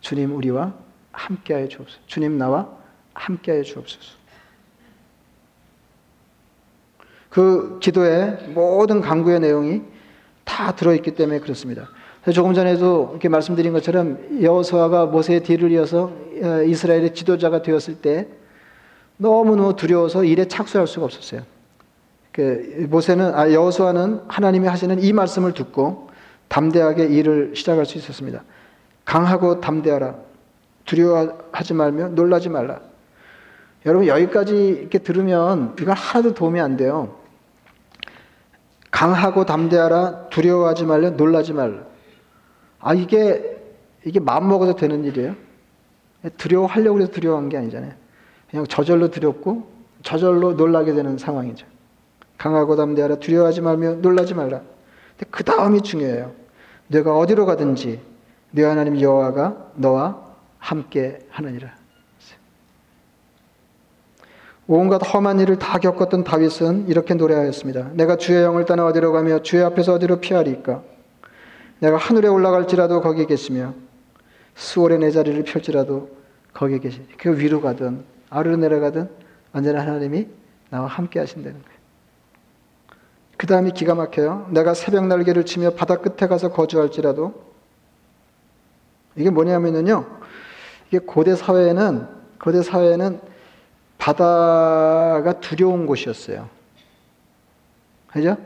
주님 0.00 0.34
우리와 0.34 0.72
함께하여 1.12 1.68
주옵소서. 1.68 2.00
주님 2.06 2.38
나와 2.38 2.68
함께하여 3.12 3.62
주옵소서. 3.62 4.24
그 7.28 7.78
기도의 7.80 8.48
모든 8.54 9.00
강구의 9.00 9.40
내용이 9.40 9.82
다 10.44 10.74
들어있기 10.74 11.14
때문에 11.14 11.40
그렇습니다. 11.40 11.88
조금 12.32 12.54
전에도 12.54 13.08
이렇게 13.10 13.28
말씀드린 13.28 13.72
것처럼 13.72 14.40
여호수아가 14.42 15.06
모세의 15.06 15.42
뒤를 15.42 15.70
이어서 15.72 16.12
어, 16.42 16.62
이스라엘의 16.62 17.14
지도자가 17.14 17.62
되었을 17.62 17.96
때 18.00 18.28
너무너무 19.16 19.76
두려워서 19.76 20.24
일에 20.24 20.46
착수할 20.46 20.86
수가 20.86 21.04
없었어요. 21.06 21.42
그 22.34 22.88
모세는 22.90 23.32
아 23.36 23.52
여호수아는 23.52 24.22
하나님이 24.26 24.66
하시는 24.66 25.00
이 25.00 25.12
말씀을 25.12 25.54
듣고 25.54 26.10
담대하게 26.48 27.04
일을 27.06 27.52
시작할 27.54 27.86
수 27.86 27.96
있었습니다. 27.96 28.42
강하고 29.04 29.60
담대하라. 29.60 30.16
두려워하지 30.84 31.74
말며 31.74 32.08
놀라지 32.08 32.48
말라. 32.48 32.80
여러분 33.86 34.08
여기까지 34.08 34.66
이렇게 34.80 34.98
들으면 34.98 35.76
이건 35.80 35.94
하나도 35.94 36.34
도움이 36.34 36.60
안 36.60 36.76
돼요. 36.76 37.16
강하고 38.90 39.44
담대하라 39.46 40.30
두려워하지 40.30 40.86
말려 40.86 41.10
놀라지 41.10 41.52
말라. 41.52 41.84
아 42.80 42.94
이게 42.94 43.62
이게 44.04 44.18
마음 44.18 44.48
먹어도 44.48 44.74
되는 44.74 45.04
일이에요? 45.04 45.36
두려워하려고 46.36 47.00
해서 47.00 47.12
두려워한 47.12 47.48
게 47.48 47.58
아니잖아요. 47.58 47.92
그냥 48.50 48.66
저절로 48.66 49.12
두렵고 49.12 49.70
저절로 50.02 50.54
놀라게 50.54 50.94
되는 50.94 51.16
상황이죠. 51.16 51.73
강하고 52.38 52.76
담대하라 52.76 53.16
두려워하지 53.16 53.60
말며 53.60 53.94
놀라지 53.94 54.34
말라. 54.34 54.60
근데 55.16 55.30
그 55.30 55.44
다음이 55.44 55.82
중요해요. 55.82 56.32
내가 56.88 57.16
어디로 57.16 57.46
가든지 57.46 58.00
네 58.50 58.64
하나님 58.64 59.00
여호와가 59.00 59.70
너와 59.76 60.22
함께 60.58 61.18
하느니라. 61.30 61.74
온갖 64.66 64.98
험한 64.98 65.40
일을 65.40 65.58
다 65.58 65.78
겪었던 65.78 66.24
다윗은 66.24 66.88
이렇게 66.88 67.14
노래하였습니다. 67.14 67.90
내가 67.92 68.16
주의 68.16 68.42
영을 68.42 68.64
떠나 68.64 68.86
어디로 68.86 69.12
가며 69.12 69.42
주의 69.42 69.62
앞에서 69.62 69.94
어디로 69.94 70.20
피하리까? 70.20 70.82
내가 71.80 71.98
하늘에 71.98 72.28
올라갈지라도 72.28 73.02
거기 73.02 73.26
계시며 73.26 73.74
수월의 74.54 75.00
내 75.00 75.10
자리를 75.10 75.42
펼지라도 75.44 76.08
거기 76.54 76.78
계시니 76.78 77.08
그 77.18 77.38
위로 77.38 77.60
가든 77.60 78.04
아래로 78.30 78.56
내려가든 78.56 79.10
언제나 79.52 79.80
하나님이 79.80 80.28
나와 80.70 80.86
함께 80.86 81.18
하신다는 81.18 81.60
거예요. 81.62 81.73
그 83.36 83.46
다음이 83.46 83.72
기가 83.72 83.94
막혀요. 83.94 84.48
내가 84.50 84.74
새벽 84.74 85.06
날개를 85.06 85.44
치며 85.44 85.70
바다 85.70 85.96
끝에 85.96 86.28
가서 86.28 86.50
거주할지라도 86.50 87.42
이게 89.16 89.30
뭐냐면요. 89.30 90.06
이게 90.88 90.98
고대 90.98 91.34
사회에는 91.34 92.06
고대 92.40 92.62
사회에는 92.62 93.20
바다가 93.98 95.40
두려운 95.40 95.86
곳이었어요. 95.86 96.48
그죠? 98.08 98.36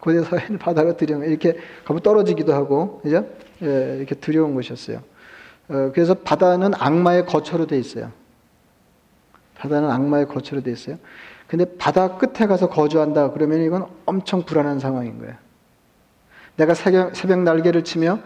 고대 0.00 0.22
사회는 0.22 0.58
바다가 0.58 0.96
두려운, 0.96 1.24
이렇게 1.24 1.56
가면 1.84 2.02
떨어지기도 2.02 2.52
하고, 2.52 3.00
그죠? 3.02 3.24
예, 3.62 3.96
이렇게 3.98 4.16
두려운 4.16 4.54
곳이었어요. 4.54 5.02
어, 5.68 5.90
그래서 5.94 6.14
바다는 6.14 6.72
악마의 6.74 7.26
거처로 7.26 7.66
돼 7.66 7.78
있어요. 7.78 8.10
바다는 9.56 9.90
악마의 9.90 10.26
거처로 10.26 10.62
돼 10.62 10.72
있어요. 10.72 10.98
근데 11.52 11.66
바다 11.76 12.16
끝에 12.16 12.46
가서 12.46 12.70
거주한다 12.70 13.32
그러면 13.32 13.60
이건 13.60 13.86
엄청 14.06 14.42
불안한 14.42 14.78
상황인 14.78 15.18
거예요. 15.18 15.34
내가 16.56 16.72
새벽, 16.72 17.14
새벽 17.14 17.40
날개를 17.40 17.84
치며 17.84 18.20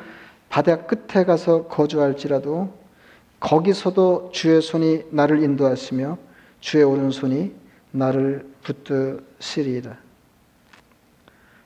바다 0.48 0.86
끝에 0.86 1.24
가서 1.24 1.64
거주할지라도 1.64 2.72
거기서도 3.40 4.30
주의 4.32 4.62
손이 4.62 5.06
나를 5.10 5.42
인도하시며 5.42 6.18
주의 6.60 6.84
오른손이 6.84 7.52
나를 7.90 8.46
붙드시리이다. 8.62 9.96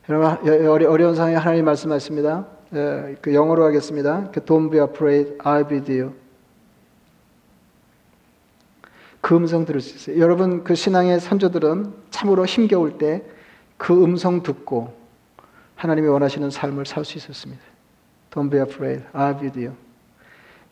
여러분 0.09 0.87
어려운 0.87 1.15
상황에 1.15 1.37
하나님 1.37 1.67
말씀하십니다. 1.67 2.47
그 2.71 3.35
영어로 3.35 3.67
하겠습니다. 3.67 4.31
그 4.33 4.41
Don't 4.41 4.71
be 4.71 4.81
afraid, 4.81 5.37
I'll 5.37 5.69
be 5.69 5.83
there. 5.83 6.09
그 9.21 9.37
음성 9.37 9.65
들을 9.65 9.81
수 9.81 9.97
있어요. 9.97 10.23
여러분 10.23 10.65
그 10.65 10.75
신앙의 10.75 11.21
선조들은 11.21 11.93
참으로 12.11 12.47
힘겨울 12.47 12.99
때 12.99 13.23
그 13.81 14.05
음성 14.05 14.43
듣고 14.43 14.95
하나님이 15.75 16.07
원하시는 16.09 16.51
삶을 16.51 16.85
살 16.85 17.03
수 17.03 17.17
있었습니다. 17.17 17.63
Don't 18.31 18.51
be 18.51 18.61
afraid, 18.61 19.03
I'll 19.15 19.41
be 19.41 19.51
there. 19.51 19.75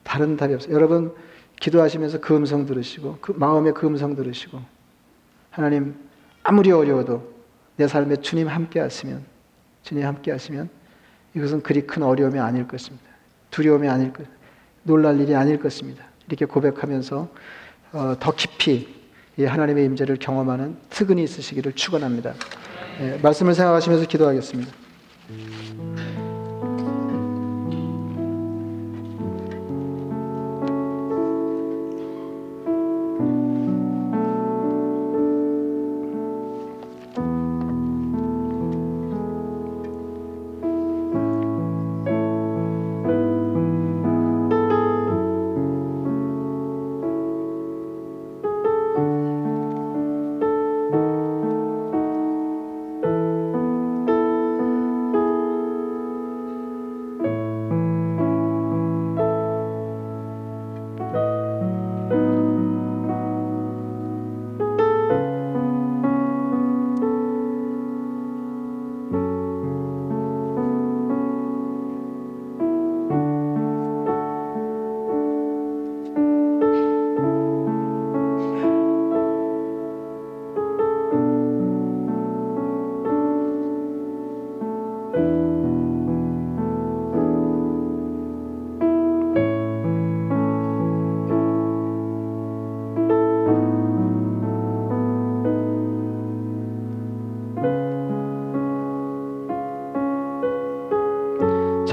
다른 0.03 0.37
답이 0.37 0.53
없어요. 0.53 0.75
여러분 0.75 1.15
기도하시면서 1.59 2.21
그 2.21 2.37
음성 2.37 2.67
들으시고 2.67 3.17
그 3.23 3.33
마음의 3.33 3.73
그 3.73 3.87
음성 3.87 4.15
들으시고 4.15 4.61
하나님 5.51 5.97
아무리 6.43 6.71
어려워도 6.71 7.33
내 7.77 7.89
삶에 7.89 8.17
주님 8.17 8.47
함께 8.47 8.79
하시면 8.79 9.25
주님 9.83 10.05
함께 10.05 10.31
하시면 10.31 10.69
이것은 11.35 11.63
그리 11.63 11.87
큰 11.87 12.03
어려움이 12.03 12.39
아닐 12.39 12.69
것입니다. 12.69 13.07
두려움이 13.51 13.89
아닐 13.89 14.13
것, 14.13 14.27
놀랄 14.83 15.19
일이 15.19 15.35
아닐 15.35 15.59
것입니다. 15.59 16.05
이렇게 16.27 16.45
고백하면서 16.45 17.17
어, 17.17 17.29
더 17.93 18.33
깊이 18.37 18.89
하나님의 19.39 19.85
임재를 19.85 20.17
경험하는 20.17 20.77
특근이 20.91 21.23
있으시기를 21.23 21.73
축원합니다. 21.75 22.35
예, 23.01 23.19
말씀을 23.23 23.55
생각하시면서 23.55 24.07
기도하겠습니다. 24.07 24.73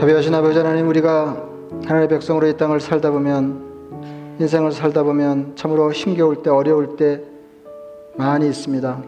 자비하신 0.06 0.36
아버지 0.36 0.60
하나님 0.60 0.88
우리가 0.88 1.50
하나님의 1.84 2.08
백성으로 2.10 2.46
이 2.46 2.56
땅을 2.56 2.80
살다 2.80 3.10
보면 3.10 4.36
인생을 4.40 4.72
살다 4.72 5.02
보면 5.02 5.56
참으로 5.56 5.92
힘겨울 5.92 6.44
때 6.44 6.52
어려울 6.52 6.96
때 6.96 7.24
많이 8.16 8.48
있습니다. 8.48 9.02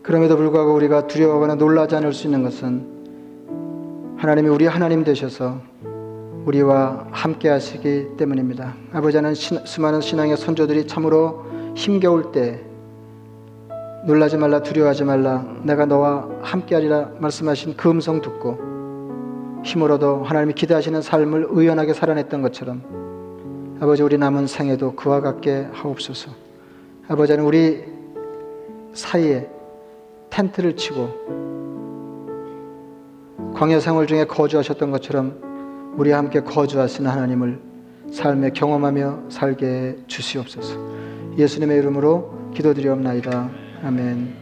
그럼에도 0.00 0.36
불구하고 0.36 0.74
우리가 0.74 1.08
두려워하거나 1.08 1.56
놀라지 1.56 1.96
않을 1.96 2.12
수 2.12 2.28
있는 2.28 2.44
것은 2.44 4.14
하나님이 4.16 4.48
우리 4.48 4.66
하나님 4.66 5.02
되셔서 5.02 5.60
우리와 6.44 7.08
함께 7.10 7.48
하시기 7.48 8.10
때문입니다. 8.16 8.76
아버지는 8.92 9.34
신, 9.34 9.58
수많은 9.66 10.00
신앙의 10.00 10.36
선조들이 10.36 10.86
참으로 10.86 11.46
힘겨울 11.74 12.30
때 12.30 12.64
놀라지 14.06 14.36
말라 14.36 14.62
두려워하지 14.62 15.02
말라. 15.02 15.44
내가 15.64 15.84
너와 15.84 16.28
함께하리라 16.40 17.10
말씀하신 17.18 17.76
그 17.76 17.90
음성 17.90 18.20
듣고 18.20 18.56
힘으로도 19.64 20.22
하나님이 20.22 20.52
기대하시는 20.54 21.02
삶을 21.02 21.48
의연하게 21.50 21.92
살아냈던 21.92 22.40
것처럼 22.40 23.76
아버지 23.80 24.04
우리 24.04 24.16
남은 24.16 24.46
생에도 24.46 24.94
그와 24.94 25.20
같게 25.20 25.66
하옵소서. 25.72 26.30
아버지 27.08 27.36
는 27.36 27.44
우리 27.44 27.82
사이에 28.92 29.50
텐트를 30.30 30.76
치고 30.76 31.10
광야 33.54 33.80
생활 33.80 34.06
중에 34.06 34.24
거주하셨던 34.26 34.92
것처럼 34.92 35.94
우리와 35.96 36.18
함께 36.18 36.40
거주하시는 36.40 37.10
하나님을 37.10 37.58
삶에 38.12 38.50
경험하며 38.50 39.30
살게 39.30 39.66
해 39.66 39.96
주시옵소서. 40.06 40.78
예수님의 41.36 41.78
이름으로 41.78 42.52
기도드리옵나이다 42.54 43.65
Amen. 43.86 44.34